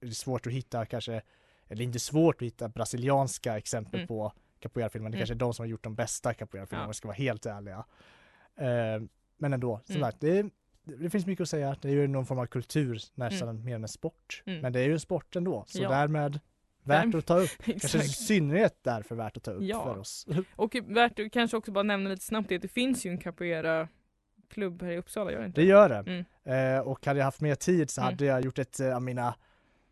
det 0.00 0.06
är 0.06 0.10
svårt 0.10 0.46
att 0.46 0.52
hitta 0.52 0.86
kanske, 0.86 1.22
eller 1.68 1.84
inte 1.84 1.98
svårt 1.98 2.36
att 2.36 2.46
hitta 2.46 2.68
brasilianska 2.68 3.58
exempel 3.58 4.00
Mm. 4.00 4.08
på 4.08 4.32
capoeira-filmer. 4.60 5.10
Det 5.10 5.14
Mm. 5.16 5.20
kanske 5.20 5.34
är 5.34 5.38
de 5.38 5.54
som 5.54 5.62
har 5.62 5.68
gjort 5.68 5.84
de 5.84 5.94
bästa 5.94 6.34
capoeira-filmerna 6.34 6.82
Ja. 6.82 6.86
om 6.86 6.90
vi 6.90 6.94
ska 6.94 7.08
vara 7.08 7.16
helt 7.16 7.46
ärliga. 7.46 7.84
Eh, 8.56 9.02
men 9.38 9.52
ändå, 9.52 9.80
som 9.84 9.96
Mm. 9.96 10.08
sagt, 10.10 10.20
det, 10.20 10.50
det 10.98 11.10
finns 11.10 11.26
mycket 11.26 11.42
att 11.42 11.48
säga. 11.48 11.76
Det 11.80 11.88
är 11.88 11.92
ju 11.92 12.06
någon 12.06 12.26
form 12.26 12.38
av 12.38 12.46
kultur 12.46 13.00
nästan 13.14 13.64
mer 13.64 13.74
än 13.74 13.82
en 13.82 13.88
sport. 13.88 14.42
Mm. 14.46 14.60
Men 14.60 14.72
det 14.72 14.80
är 14.80 14.84
ju 14.86 14.92
en 14.92 15.00
sport 15.00 15.36
ändå, 15.36 15.64
så 15.66 15.82
Ja. 15.82 15.88
därmed 15.88 16.40
värt 16.82 17.14
att 17.14 17.26
ta 17.26 17.38
upp. 17.38 17.50
Kanske 17.64 17.98
i 17.98 18.02
synnerhet 18.08 18.78
därför 18.82 19.14
värt 19.14 19.36
att 19.36 19.42
ta 19.42 19.50
upp 19.50 19.62
Ja. 19.62 19.84
för 19.84 19.98
oss. 19.98 20.26
Och 20.56 20.76
värt 20.86 21.18
att 21.20 21.32
kanske 21.32 21.56
också 21.56 21.72
bara 21.72 21.82
nämna 21.82 22.10
lite 22.10 22.24
snabbt 22.24 22.48
det 22.48 22.56
att 22.56 22.62
det 22.62 22.68
finns 22.68 23.06
ju 23.06 23.10
en 23.10 23.18
capoeira 23.18 23.88
klubb 24.48 24.82
här 24.82 24.90
i 24.90 24.96
Uppsala, 24.98 25.32
gör 25.32 25.40
det 25.40 25.46
inte? 25.46 25.60
Det 25.60 25.66
gör 25.66 25.88
det. 25.88 26.24
Mm. 26.44 26.76
Eh, 26.76 26.80
och 26.80 27.06
hade 27.06 27.18
jag 27.18 27.24
haft 27.24 27.40
mer 27.40 27.54
tid 27.54 27.90
så 27.90 28.00
Mm. 28.00 28.12
hade 28.12 28.24
jag 28.24 28.44
gjort 28.44 28.58
ett 28.58 28.80
eh, 28.80 28.96
av 28.96 29.02
mina 29.02 29.34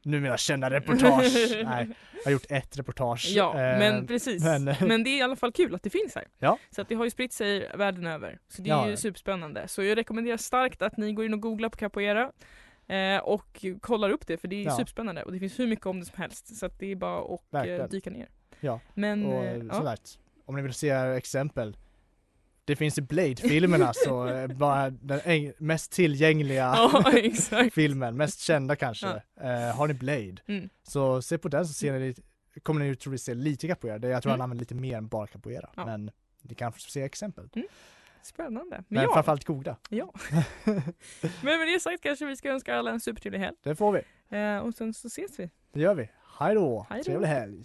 numera 0.09 0.37
kända 0.37 0.71
reportage. 0.71 1.35
Nej, 1.64 1.88
jag 2.14 2.25
har 2.25 2.31
gjort 2.33 2.47
ett 2.51 2.79
reportage. 2.79 3.27
Ja, 3.35 3.51
Eh, 3.55 3.79
men 3.79 4.07
precis. 4.07 4.44
Men, 4.44 4.64
men- 4.64 5.05
det 5.05 5.11
är 5.11 5.18
i 5.18 5.23
alla 5.23 5.37
fall 5.37 5.53
kul 5.53 5.75
att 5.75 5.83
det 5.83 5.90
finns 5.90 6.14
här. 6.14 6.25
Ja. 6.38 6.59
Så 6.71 6.83
att 6.83 6.88
det 6.88 6.94
har 6.94 7.05
ju 7.05 7.11
spritt 7.11 7.33
sig 7.33 7.71
världen 7.75 8.07
över. 8.07 8.38
Så 8.49 8.62
det 8.62 8.71
är 8.71 8.75
Ja, 8.75 8.88
ju 8.88 8.97
superspännande. 8.97 9.68
Så 9.68 9.83
jag 9.83 9.99
rekommenderar 9.99 10.37
starkt 10.37 10.83
att 10.83 10.97
ni 10.97 11.12
går 11.12 11.25
in 11.25 11.35
och 11.35 11.40
googlar 11.40 11.68
på 11.68 11.77
capoeira 11.77 12.33
eh, 12.88 13.18
och 13.18 13.64
kollar 13.81 14.11
upp 14.11 14.27
det 14.27 14.37
för 14.38 14.49
det 14.49 14.57
är 14.57 14.64
Ja. 14.64 14.77
superspännande 14.77 15.23
och 15.23 15.33
det 15.33 15.38
finns 15.38 15.59
hur 15.59 15.66
mycket 15.66 15.87
om 15.87 16.01
det 16.01 16.07
som 16.07 16.18
helst. 16.23 16.57
Så 16.57 16.66
att 16.66 16.79
det 16.79 16.92
är 16.92 16.97
bara 16.97 17.35
att 17.35 17.66
eh, 17.68 17.85
dyka 17.88 18.11
ner. 18.11 18.29
Ja, 18.61 18.81
Men, 18.94 19.27
och 19.27 19.44
eh, 19.44 19.59
som 19.59 19.68
ja. 19.68 19.83
sagt, 19.83 20.18
om 20.44 20.57
ni 20.57 20.62
vill 20.62 20.73
se 20.75 20.90
exempel. 20.90 21.77
Det 22.69 22.77
finns 22.77 22.99
i 22.99 23.03
Blade-filmerna 23.03 23.93
så 24.05 24.27
eh, 24.29 24.47
bara 24.49 24.91
den 24.91 25.53
mest 25.59 25.93
tillgängliga 25.93 26.75
Ja, 26.77 27.05
filmen, 27.73 28.17
mest 28.17 28.41
kända 28.41 28.77
kanske. 28.77 29.07
Eh, 29.41 29.77
har 29.77 29.89
ni 29.89 29.95
Blade, 29.95 30.37
Mm. 30.47 30.69
så 30.83 31.23
se 31.23 31.39
på 31.39 31.49
den 31.49 31.67
så 31.67 31.73
ser 31.73 31.99
ni 31.99 32.15
kommer 32.63 32.85
ni 32.85 32.97
troligtvis 32.97 33.25
se 33.25 33.35
lite 33.35 33.69
capoeira. 33.69 34.09
Jag 34.09 34.23
tror 34.23 34.31
Mm. 34.33 34.41
han 34.41 34.45
använder 34.45 34.61
lite 34.63 34.75
mer 34.75 34.97
än 34.97 35.09
bara 35.09 35.27
capoeira. 35.27 35.71
Ja. 35.77 35.87
Men 35.87 36.11
ni 36.43 36.55
kan 36.55 36.73
se 36.73 37.03
exempel. 37.03 37.49
Spännande. 38.23 38.77
Men, 38.77 38.85
Men 38.89 39.03
ja, 39.03 39.13
framförallt 39.15 39.45
goda. 39.45 39.77
ja. 39.89 40.13
men 41.43 41.59
med 41.59 41.69
det 41.75 41.81
sagt 41.81 42.03
kanske 42.03 42.25
vi 42.27 42.37
ska 42.37 42.51
önska 42.51 42.77
alla 42.77 42.91
en 42.91 43.01
supertrevlig 43.01 43.39
helg. 43.39 43.57
Det 43.63 43.75
får 43.77 43.93
vi. 43.93 44.03
Eh, 44.37 44.59
och 44.59 44.75
sen 44.75 44.95
så 44.95 45.07
ses 45.09 45.39
vi. 45.39 45.51
Det 45.73 45.81
gör 45.81 45.95
vi. 45.95 46.09
Hej 46.39 46.55
då! 46.55 46.87
Hej 46.91 46.99
då. 46.99 47.05
Trevlig 47.05 47.29
helg! 47.29 47.65